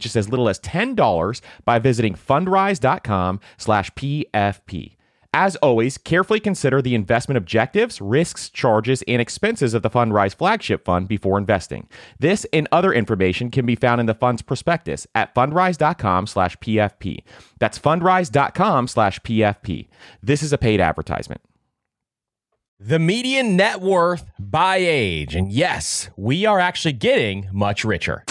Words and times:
just 0.00 0.16
as 0.16 0.28
little 0.28 0.48
as 0.48 0.58
$10 0.60 1.40
by 1.64 1.78
visiting 1.78 2.14
fundrise.com 2.14 3.40
slash 3.58 3.90
PFP. 3.92 4.96
As 5.32 5.54
always, 5.56 5.96
carefully 5.96 6.40
consider 6.40 6.82
the 6.82 6.96
investment 6.96 7.38
objectives, 7.38 8.00
risks, 8.00 8.50
charges, 8.50 9.04
and 9.06 9.22
expenses 9.22 9.74
of 9.74 9.82
the 9.82 9.90
Fundrise 9.90 10.34
flagship 10.34 10.84
fund 10.84 11.06
before 11.06 11.38
investing. 11.38 11.88
This 12.18 12.44
and 12.52 12.66
other 12.72 12.92
information 12.92 13.48
can 13.50 13.64
be 13.64 13.76
found 13.76 14.00
in 14.00 14.06
the 14.06 14.14
fund's 14.14 14.42
prospectus 14.42 15.06
at 15.14 15.32
fundrise.com 15.32 16.26
slash 16.26 16.56
PFP. 16.56 17.22
That's 17.60 17.78
fundrise.com 17.78 18.88
slash 18.88 19.20
PFP. 19.20 19.86
This 20.20 20.42
is 20.42 20.52
a 20.52 20.58
paid 20.58 20.80
advertisement. 20.80 21.42
The 22.80 22.98
median 22.98 23.56
net 23.56 23.80
worth 23.80 24.24
by 24.38 24.78
age. 24.78 25.36
And 25.36 25.52
yes, 25.52 26.10
we 26.16 26.44
are 26.44 26.58
actually 26.58 26.94
getting 26.94 27.46
much 27.52 27.84
richer. 27.84 28.24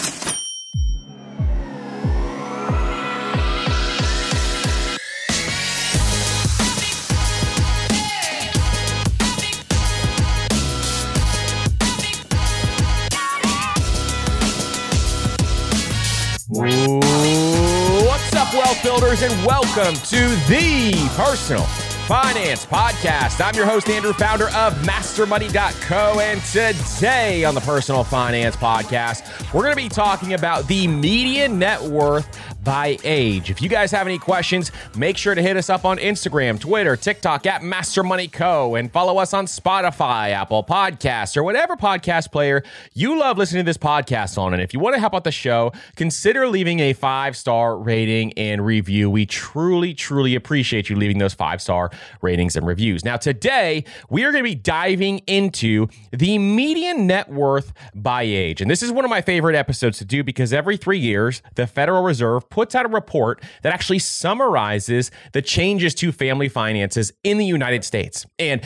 What's 16.52 18.34
up, 18.34 18.52
wealth 18.52 18.82
builders, 18.82 19.22
and 19.22 19.32
welcome 19.46 19.94
to 19.94 20.18
the 20.48 20.90
Personal 21.14 21.62
Finance 22.08 22.66
Podcast. 22.66 23.40
I'm 23.40 23.54
your 23.54 23.66
host, 23.66 23.88
Andrew, 23.88 24.12
founder 24.12 24.46
of 24.48 24.74
MasterMoney.co. 24.78 26.18
And 26.18 26.42
today 26.42 27.44
on 27.44 27.54
the 27.54 27.60
Personal 27.60 28.02
Finance 28.02 28.56
Podcast, 28.56 29.54
we're 29.54 29.62
going 29.62 29.76
to 29.76 29.80
be 29.80 29.88
talking 29.88 30.34
about 30.34 30.66
the 30.66 30.88
median 30.88 31.60
net 31.60 31.80
worth 31.80 32.26
by 32.62 32.98
age. 33.04 33.50
If 33.50 33.62
you 33.62 33.68
guys 33.68 33.90
have 33.92 34.06
any 34.06 34.18
questions, 34.18 34.72
make 34.96 35.16
sure 35.16 35.34
to 35.34 35.42
hit 35.42 35.56
us 35.56 35.70
up 35.70 35.84
on 35.84 35.98
Instagram, 35.98 36.60
Twitter, 36.60 36.96
TikTok 36.96 37.46
at 37.46 37.62
Master 37.62 38.02
Money 38.02 38.28
Co. 38.28 38.74
and 38.74 38.92
follow 38.92 39.18
us 39.18 39.32
on 39.32 39.46
Spotify, 39.46 40.30
Apple 40.30 40.62
Podcasts, 40.64 41.36
or 41.36 41.42
whatever 41.42 41.76
podcast 41.76 42.30
player 42.32 42.62
you 42.94 43.18
love 43.18 43.38
listening 43.38 43.64
to 43.64 43.68
this 43.68 43.78
podcast 43.78 44.36
on. 44.38 44.52
And 44.52 44.62
if 44.62 44.74
you 44.74 44.80
want 44.80 44.94
to 44.94 45.00
help 45.00 45.14
out 45.14 45.24
the 45.24 45.32
show, 45.32 45.72
consider 45.96 46.48
leaving 46.48 46.80
a 46.80 46.92
five 46.92 47.36
star 47.36 47.78
rating 47.78 48.32
and 48.34 48.64
review. 48.64 49.08
We 49.08 49.26
truly, 49.26 49.94
truly 49.94 50.34
appreciate 50.34 50.90
you 50.90 50.96
leaving 50.96 51.18
those 51.18 51.34
five 51.34 51.62
star 51.62 51.90
ratings 52.20 52.56
and 52.56 52.66
reviews. 52.66 53.04
Now, 53.04 53.16
today 53.16 53.84
we 54.10 54.24
are 54.24 54.32
going 54.32 54.44
to 54.44 54.50
be 54.50 54.54
diving 54.54 55.18
into 55.26 55.88
the 56.10 56.38
median 56.38 57.06
net 57.06 57.30
worth 57.30 57.72
by 57.94 58.22
age. 58.22 58.60
And 58.60 58.70
this 58.70 58.82
is 58.82 58.92
one 58.92 59.04
of 59.04 59.10
my 59.10 59.20
favorite 59.22 59.56
episodes 59.56 59.98
to 59.98 60.04
do 60.04 60.22
because 60.22 60.52
every 60.52 60.76
three 60.76 60.98
years, 60.98 61.42
the 61.54 61.66
Federal 61.66 62.02
Reserve 62.02 62.49
puts 62.50 62.74
out 62.74 62.84
a 62.84 62.88
report 62.88 63.42
that 63.62 63.72
actually 63.72 63.98
summarizes 63.98 65.10
the 65.32 65.42
changes 65.42 65.94
to 65.96 66.12
family 66.12 66.48
finances 66.48 67.12
in 67.24 67.38
the 67.38 67.46
United 67.46 67.84
States. 67.84 68.26
And 68.38 68.62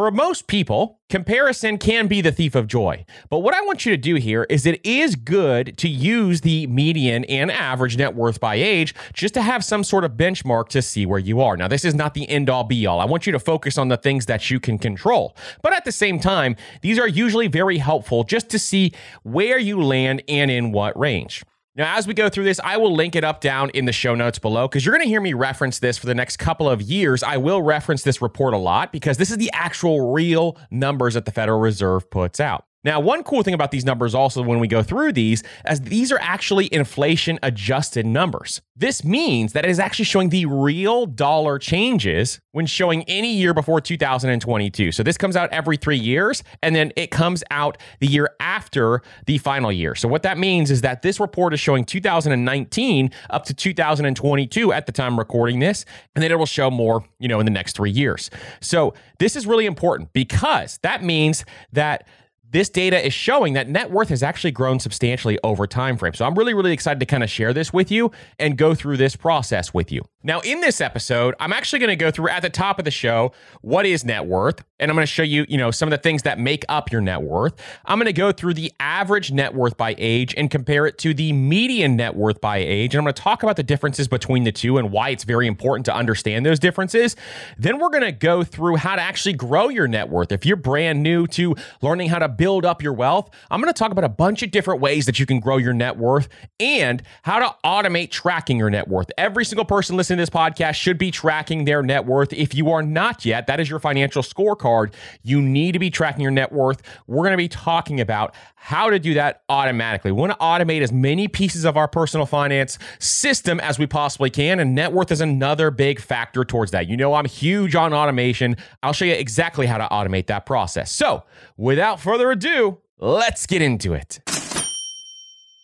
for 0.00 0.10
most 0.10 0.46
people, 0.46 0.98
comparison 1.10 1.76
can 1.76 2.06
be 2.06 2.22
the 2.22 2.32
thief 2.32 2.54
of 2.54 2.66
joy. 2.66 3.04
But 3.28 3.40
what 3.40 3.54
I 3.54 3.60
want 3.60 3.84
you 3.84 3.92
to 3.92 3.98
do 3.98 4.14
here 4.14 4.46
is 4.48 4.64
it 4.64 4.80
is 4.82 5.14
good 5.14 5.76
to 5.76 5.90
use 5.90 6.40
the 6.40 6.66
median 6.68 7.26
and 7.26 7.50
average 7.50 7.98
net 7.98 8.14
worth 8.14 8.40
by 8.40 8.54
age 8.54 8.94
just 9.12 9.34
to 9.34 9.42
have 9.42 9.62
some 9.62 9.84
sort 9.84 10.04
of 10.04 10.12
benchmark 10.12 10.68
to 10.68 10.80
see 10.80 11.04
where 11.04 11.18
you 11.18 11.42
are. 11.42 11.54
Now, 11.54 11.68
this 11.68 11.84
is 11.84 11.94
not 11.94 12.14
the 12.14 12.26
end 12.30 12.48
all 12.48 12.64
be 12.64 12.86
all. 12.86 12.98
I 12.98 13.04
want 13.04 13.26
you 13.26 13.32
to 13.32 13.38
focus 13.38 13.76
on 13.76 13.88
the 13.88 13.98
things 13.98 14.24
that 14.24 14.50
you 14.50 14.58
can 14.58 14.78
control. 14.78 15.36
But 15.60 15.74
at 15.74 15.84
the 15.84 15.92
same 15.92 16.18
time, 16.18 16.56
these 16.80 16.98
are 16.98 17.08
usually 17.08 17.48
very 17.48 17.76
helpful 17.76 18.24
just 18.24 18.48
to 18.50 18.58
see 18.58 18.92
where 19.22 19.58
you 19.58 19.82
land 19.82 20.22
and 20.28 20.50
in 20.50 20.72
what 20.72 20.98
range. 20.98 21.42
Now, 21.80 21.96
as 21.96 22.06
we 22.06 22.12
go 22.12 22.28
through 22.28 22.44
this, 22.44 22.60
I 22.62 22.76
will 22.76 22.94
link 22.94 23.16
it 23.16 23.24
up 23.24 23.40
down 23.40 23.70
in 23.70 23.86
the 23.86 23.92
show 23.92 24.14
notes 24.14 24.38
below 24.38 24.68
because 24.68 24.84
you're 24.84 24.94
going 24.94 25.02
to 25.02 25.08
hear 25.08 25.22
me 25.22 25.32
reference 25.32 25.78
this 25.78 25.96
for 25.96 26.04
the 26.04 26.14
next 26.14 26.36
couple 26.36 26.68
of 26.68 26.82
years. 26.82 27.22
I 27.22 27.38
will 27.38 27.62
reference 27.62 28.02
this 28.02 28.20
report 28.20 28.52
a 28.52 28.58
lot 28.58 28.92
because 28.92 29.16
this 29.16 29.30
is 29.30 29.38
the 29.38 29.50
actual 29.54 30.12
real 30.12 30.58
numbers 30.70 31.14
that 31.14 31.24
the 31.24 31.32
Federal 31.32 31.58
Reserve 31.58 32.10
puts 32.10 32.38
out. 32.38 32.66
Now, 32.82 32.98
one 32.98 33.22
cool 33.24 33.42
thing 33.42 33.52
about 33.52 33.72
these 33.72 33.84
numbers 33.84 34.14
also 34.14 34.42
when 34.42 34.58
we 34.58 34.66
go 34.66 34.82
through 34.82 35.12
these, 35.12 35.42
as 35.66 35.82
these 35.82 36.10
are 36.10 36.18
actually 36.20 36.72
inflation 36.72 37.38
adjusted 37.42 38.06
numbers. 38.06 38.62
This 38.74 39.04
means 39.04 39.52
that 39.52 39.66
it 39.66 39.70
is 39.70 39.78
actually 39.78 40.06
showing 40.06 40.30
the 40.30 40.46
real 40.46 41.04
dollar 41.04 41.58
changes 41.58 42.40
when 42.52 42.64
showing 42.64 43.04
any 43.04 43.34
year 43.34 43.52
before 43.52 43.82
2022. 43.82 44.92
So 44.92 45.02
this 45.02 45.18
comes 45.18 45.36
out 45.36 45.52
every 45.52 45.76
three 45.76 45.98
years, 45.98 46.42
and 46.62 46.74
then 46.74 46.90
it 46.96 47.10
comes 47.10 47.44
out 47.50 47.76
the 47.98 48.06
year 48.06 48.30
after 48.40 49.02
the 49.26 49.36
final 49.36 49.70
year. 49.70 49.94
So 49.94 50.08
what 50.08 50.22
that 50.22 50.38
means 50.38 50.70
is 50.70 50.80
that 50.80 51.02
this 51.02 51.20
report 51.20 51.52
is 51.52 51.60
showing 51.60 51.84
2019 51.84 53.10
up 53.28 53.44
to 53.44 53.52
2022 53.52 54.72
at 54.72 54.86
the 54.86 54.92
time 54.92 55.18
recording 55.18 55.58
this, 55.58 55.84
and 56.14 56.22
then 56.24 56.32
it 56.32 56.38
will 56.38 56.46
show 56.46 56.70
more, 56.70 57.04
you 57.18 57.28
know, 57.28 57.40
in 57.40 57.44
the 57.44 57.52
next 57.52 57.76
three 57.76 57.90
years. 57.90 58.30
So 58.62 58.94
this 59.18 59.36
is 59.36 59.46
really 59.46 59.66
important 59.66 60.14
because 60.14 60.78
that 60.82 61.04
means 61.04 61.44
that 61.72 62.08
this 62.50 62.68
data 62.68 63.04
is 63.04 63.14
showing 63.14 63.52
that 63.52 63.68
net 63.68 63.90
worth 63.90 64.08
has 64.08 64.22
actually 64.22 64.50
grown 64.50 64.80
substantially 64.80 65.38
over 65.44 65.66
time 65.66 65.96
frame. 65.96 66.14
So 66.14 66.24
I'm 66.24 66.34
really, 66.34 66.54
really 66.54 66.72
excited 66.72 67.00
to 67.00 67.06
kind 67.06 67.22
of 67.22 67.30
share 67.30 67.52
this 67.52 67.72
with 67.72 67.90
you 67.90 68.10
and 68.38 68.56
go 68.56 68.74
through 68.74 68.96
this 68.96 69.14
process 69.14 69.72
with 69.72 69.92
you. 69.92 70.02
Now, 70.22 70.40
in 70.40 70.60
this 70.60 70.82
episode, 70.82 71.34
I'm 71.40 71.52
actually 71.52 71.78
going 71.78 71.88
to 71.88 71.96
go 71.96 72.10
through 72.10 72.28
at 72.28 72.42
the 72.42 72.50
top 72.50 72.78
of 72.78 72.84
the 72.84 72.90
show 72.90 73.32
what 73.62 73.86
is 73.86 74.04
net 74.04 74.26
worth, 74.26 74.62
and 74.78 74.90
I'm 74.90 74.94
going 74.94 75.06
to 75.06 75.10
show 75.10 75.22
you, 75.22 75.46
you 75.48 75.56
know, 75.56 75.70
some 75.70 75.88
of 75.88 75.90
the 75.90 76.02
things 76.02 76.24
that 76.24 76.38
make 76.38 76.64
up 76.68 76.92
your 76.92 77.00
net 77.00 77.22
worth. 77.22 77.54
I'm 77.86 77.98
going 77.98 78.06
to 78.06 78.12
go 78.12 78.30
through 78.30 78.54
the 78.54 78.70
average 78.80 79.32
net 79.32 79.54
worth 79.54 79.78
by 79.78 79.94
age 79.96 80.34
and 80.36 80.50
compare 80.50 80.84
it 80.86 80.98
to 80.98 81.14
the 81.14 81.32
median 81.32 81.96
net 81.96 82.16
worth 82.16 82.40
by 82.40 82.58
age, 82.58 82.94
and 82.94 83.00
I'm 83.00 83.04
going 83.04 83.14
to 83.14 83.22
talk 83.22 83.42
about 83.42 83.56
the 83.56 83.62
differences 83.62 84.08
between 84.08 84.44
the 84.44 84.52
two 84.52 84.76
and 84.76 84.92
why 84.92 85.08
it's 85.08 85.24
very 85.24 85.46
important 85.46 85.86
to 85.86 85.94
understand 85.94 86.44
those 86.44 86.58
differences. 86.58 87.16
Then 87.56 87.78
we're 87.78 87.88
going 87.88 88.02
to 88.02 88.12
go 88.12 88.44
through 88.44 88.76
how 88.76 88.96
to 88.96 89.02
actually 89.02 89.34
grow 89.34 89.70
your 89.70 89.88
net 89.88 90.10
worth. 90.10 90.32
If 90.32 90.44
you're 90.44 90.56
brand 90.56 91.02
new 91.02 91.26
to 91.28 91.54
learning 91.80 92.10
how 92.10 92.18
to 92.18 92.28
build 92.40 92.64
up 92.64 92.82
your 92.82 92.94
wealth, 92.94 93.28
I'm 93.50 93.60
going 93.60 93.70
to 93.70 93.78
talk 93.78 93.92
about 93.92 94.04
a 94.04 94.08
bunch 94.08 94.42
of 94.42 94.50
different 94.50 94.80
ways 94.80 95.04
that 95.04 95.20
you 95.20 95.26
can 95.26 95.40
grow 95.40 95.58
your 95.58 95.74
net 95.74 95.98
worth 95.98 96.26
and 96.58 97.02
how 97.20 97.38
to 97.38 97.54
automate 97.62 98.10
tracking 98.10 98.56
your 98.56 98.70
net 98.70 98.88
worth. 98.88 99.10
Every 99.18 99.44
single 99.44 99.66
person 99.66 99.94
listening 99.94 100.16
to 100.16 100.22
this 100.22 100.30
podcast 100.30 100.76
should 100.76 100.96
be 100.96 101.10
tracking 101.10 101.66
their 101.66 101.82
net 101.82 102.06
worth. 102.06 102.32
If 102.32 102.54
you 102.54 102.70
are 102.70 102.82
not 102.82 103.26
yet, 103.26 103.46
that 103.48 103.60
is 103.60 103.68
your 103.68 103.78
financial 103.78 104.22
scorecard. 104.22 104.94
You 105.22 105.42
need 105.42 105.72
to 105.72 105.78
be 105.78 105.90
tracking 105.90 106.22
your 106.22 106.30
net 106.30 106.50
worth. 106.50 106.80
We're 107.06 107.24
going 107.24 107.32
to 107.32 107.36
be 107.36 107.48
talking 107.48 108.00
about 108.00 108.34
how 108.54 108.88
to 108.88 108.98
do 108.98 109.14
that 109.14 109.42
automatically. 109.48 110.12
We 110.12 110.20
want 110.20 110.32
to 110.32 110.38
automate 110.38 110.82
as 110.82 110.92
many 110.92 111.28
pieces 111.28 111.64
of 111.64 111.76
our 111.76 111.88
personal 111.88 112.26
finance 112.26 112.78
system 112.98 113.58
as 113.60 113.78
we 113.78 113.86
possibly 113.86 114.28
can, 114.28 114.60
and 114.60 114.74
net 114.74 114.92
worth 114.92 115.10
is 115.10 115.20
another 115.20 115.70
big 115.70 116.00
factor 116.00 116.44
towards 116.44 116.70
that. 116.72 116.86
You 116.86 116.96
know, 116.96 117.14
I'm 117.14 117.24
huge 117.24 117.74
on 117.74 117.94
automation. 117.94 118.56
I'll 118.82 118.92
show 118.92 119.06
you 119.06 119.14
exactly 119.14 119.66
how 119.66 119.78
to 119.78 119.88
automate 119.90 120.26
that 120.26 120.46
process. 120.46 120.92
So, 120.92 121.24
without 121.56 122.00
further 122.00 122.29
ado, 122.30 122.78
let's 122.98 123.46
get 123.46 123.62
into 123.62 123.94
it. 123.94 124.20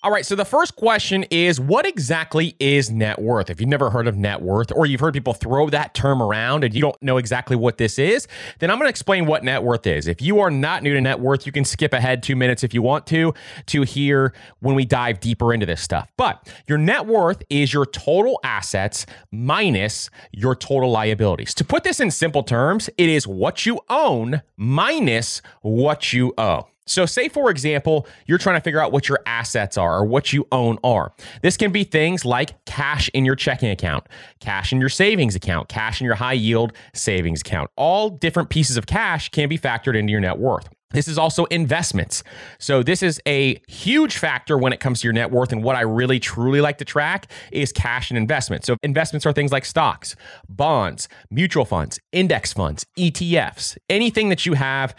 All 0.07 0.13
right, 0.13 0.25
so 0.25 0.37
the 0.37 0.45
first 0.45 0.77
question 0.77 1.25
is 1.33 1.59
what 1.59 1.85
exactly 1.85 2.55
is 2.61 2.93
net 2.93 3.21
worth? 3.21 3.51
If 3.51 3.61
you've 3.61 3.69
never 3.69 3.91
heard 3.91 4.07
of 4.07 4.17
net 4.17 4.41
worth 4.41 4.71
or 4.71 4.87
you've 4.87 5.01
heard 5.01 5.15
people 5.15 5.35
throw 5.35 5.69
that 5.71 5.95
term 5.95 6.23
around 6.23 6.63
and 6.63 6.73
you 6.73 6.81
don't 6.81 7.03
know 7.03 7.17
exactly 7.17 7.57
what 7.57 7.77
this 7.79 7.99
is, 7.99 8.29
then 8.61 8.71
I'm 8.71 8.79
going 8.79 8.87
to 8.87 8.91
explain 8.91 9.27
what 9.27 9.43
net 9.43 9.65
worth 9.65 9.85
is. 9.85 10.07
If 10.07 10.23
you 10.23 10.39
are 10.39 10.49
not 10.49 10.85
new 10.85 10.95
to 10.95 11.01
net 11.01 11.19
worth, 11.19 11.45
you 11.45 11.51
can 11.51 11.65
skip 11.65 11.93
ahead 11.93 12.23
2 12.23 12.37
minutes 12.37 12.63
if 12.63 12.73
you 12.73 12.83
want 12.83 13.05
to 13.09 13.35
to 13.67 13.83
hear 13.83 14.33
when 14.61 14.77
we 14.77 14.85
dive 14.85 15.19
deeper 15.19 15.53
into 15.53 15.67
this 15.67 15.81
stuff. 15.81 16.09
But 16.17 16.55
your 16.69 16.79
net 16.79 17.07
worth 17.07 17.43
is 17.51 17.73
your 17.73 17.85
total 17.85 18.39
assets 18.45 19.07
minus 19.33 20.09
your 20.31 20.55
total 20.55 20.89
liabilities. 20.89 21.53
To 21.55 21.65
put 21.65 21.83
this 21.83 21.99
in 21.99 22.13
simple 22.13 22.45
terms, 22.45 22.89
it 22.97 23.09
is 23.09 23.27
what 23.27 23.67
you 23.67 23.81
own 23.89 24.43
minus 24.57 25.43
what 25.63 26.13
you 26.13 26.33
owe. 26.39 26.69
So, 26.87 27.05
say 27.05 27.29
for 27.29 27.51
example, 27.51 28.07
you're 28.27 28.39
trying 28.39 28.57
to 28.57 28.61
figure 28.61 28.81
out 28.81 28.93
what 28.93 29.09
your 29.09 29.19
assets 29.27 29.77
are 29.77 29.99
or 29.99 30.05
what 30.05 30.33
you 30.33 30.47
own 30.53 30.79
are. 30.85 31.13
This 31.43 31.57
can 31.57 31.73
be 31.73 31.85
things 31.85 32.25
like 32.25 32.65
cash 32.65 33.11
in 33.13 33.25
your 33.25 33.37
checking 33.37 33.71
account, 33.71 34.09
cash 34.41 34.73
in 34.73 34.81
your 34.81 34.89
savings 34.89 35.35
account, 35.35 35.69
cash 35.69 36.01
in 36.01 36.05
your 36.05 36.15
high 36.15 36.33
yield 36.33 36.73
savings 36.95 37.41
account. 37.41 37.71
All 37.77 38.09
different 38.09 38.51
pieces 38.51 38.77
of 38.77 38.87
cash 38.87 39.29
can 39.31 39.49
be 39.49 39.59
factored 39.59 39.97
into 39.97 40.13
your 40.13 40.21
net 40.21 40.39
worth. 40.39 40.69
This 40.91 41.09
is 41.09 41.19
also 41.19 41.47
investments. 41.47 42.23
So, 42.59 42.83
this 42.83 43.03
is 43.03 43.21
a 43.27 43.61
huge 43.67 44.17
factor 44.17 44.57
when 44.57 44.73
it 44.73 44.79
comes 44.79 45.01
to 45.01 45.07
your 45.09 45.13
net 45.13 45.33
worth. 45.33 45.53
And 45.53 45.65
what 45.65 45.75
I 45.75 45.81
really 45.81 46.21
truly 46.21 46.61
like 46.61 46.79
to 46.79 46.85
track 46.85 47.27
is 47.51 47.73
cash 47.73 48.11
and 48.11 48.17
investments. 48.17 48.69
So, 48.69 48.77
investments 48.85 49.27
are 49.27 49.33
things 49.33 49.51
like 49.51 49.65
stocks, 49.65 50.15
bonds, 50.49 51.09
mutual 51.29 51.65
funds, 51.65 51.99
index 52.13 52.53
funds, 52.53 52.87
ETFs, 52.97 53.77
anything 53.91 54.29
that 54.29 54.47
you 54.47 54.55
have 54.55 54.95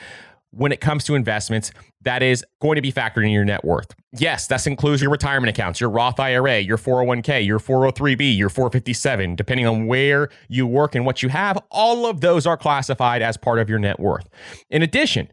when 0.52 0.72
it 0.72 0.82
comes 0.82 1.04
to 1.06 1.16
investments 1.16 1.72
that 2.02 2.24
is 2.24 2.46
going 2.62 2.76
to 2.76 2.82
be 2.82 2.92
factored 2.92 3.26
in 3.26 3.32
your 3.32 3.44
net 3.44 3.66
worth. 3.66 3.94
Yes, 4.14 4.48
that 4.48 4.66
includes 4.66 5.02
your 5.02 5.12
retirement 5.12 5.50
accounts, 5.50 5.82
your 5.82 5.90
Roth 5.90 6.20
IRA, 6.20 6.60
your 6.60 6.78
401k, 6.78 7.46
your 7.46 7.60
403b, 7.60 8.38
your 8.38 8.50
457, 8.50 9.36
depending 9.36 9.68
on 9.68 9.88
where 9.88 10.30
you 10.48 10.66
work 10.66 10.96
and 10.96 11.06
what 11.06 11.22
you 11.22 11.30
have. 11.30 11.58
All 11.70 12.06
of 12.06 12.22
those 12.22 12.46
are 12.48 12.58
classified 12.58 13.22
as 13.22 13.36
part 13.36 13.60
of 13.60 13.70
your 13.70 13.80
net 13.80 14.00
worth. 14.00 14.30
In 14.70 14.82
addition, 14.82 15.28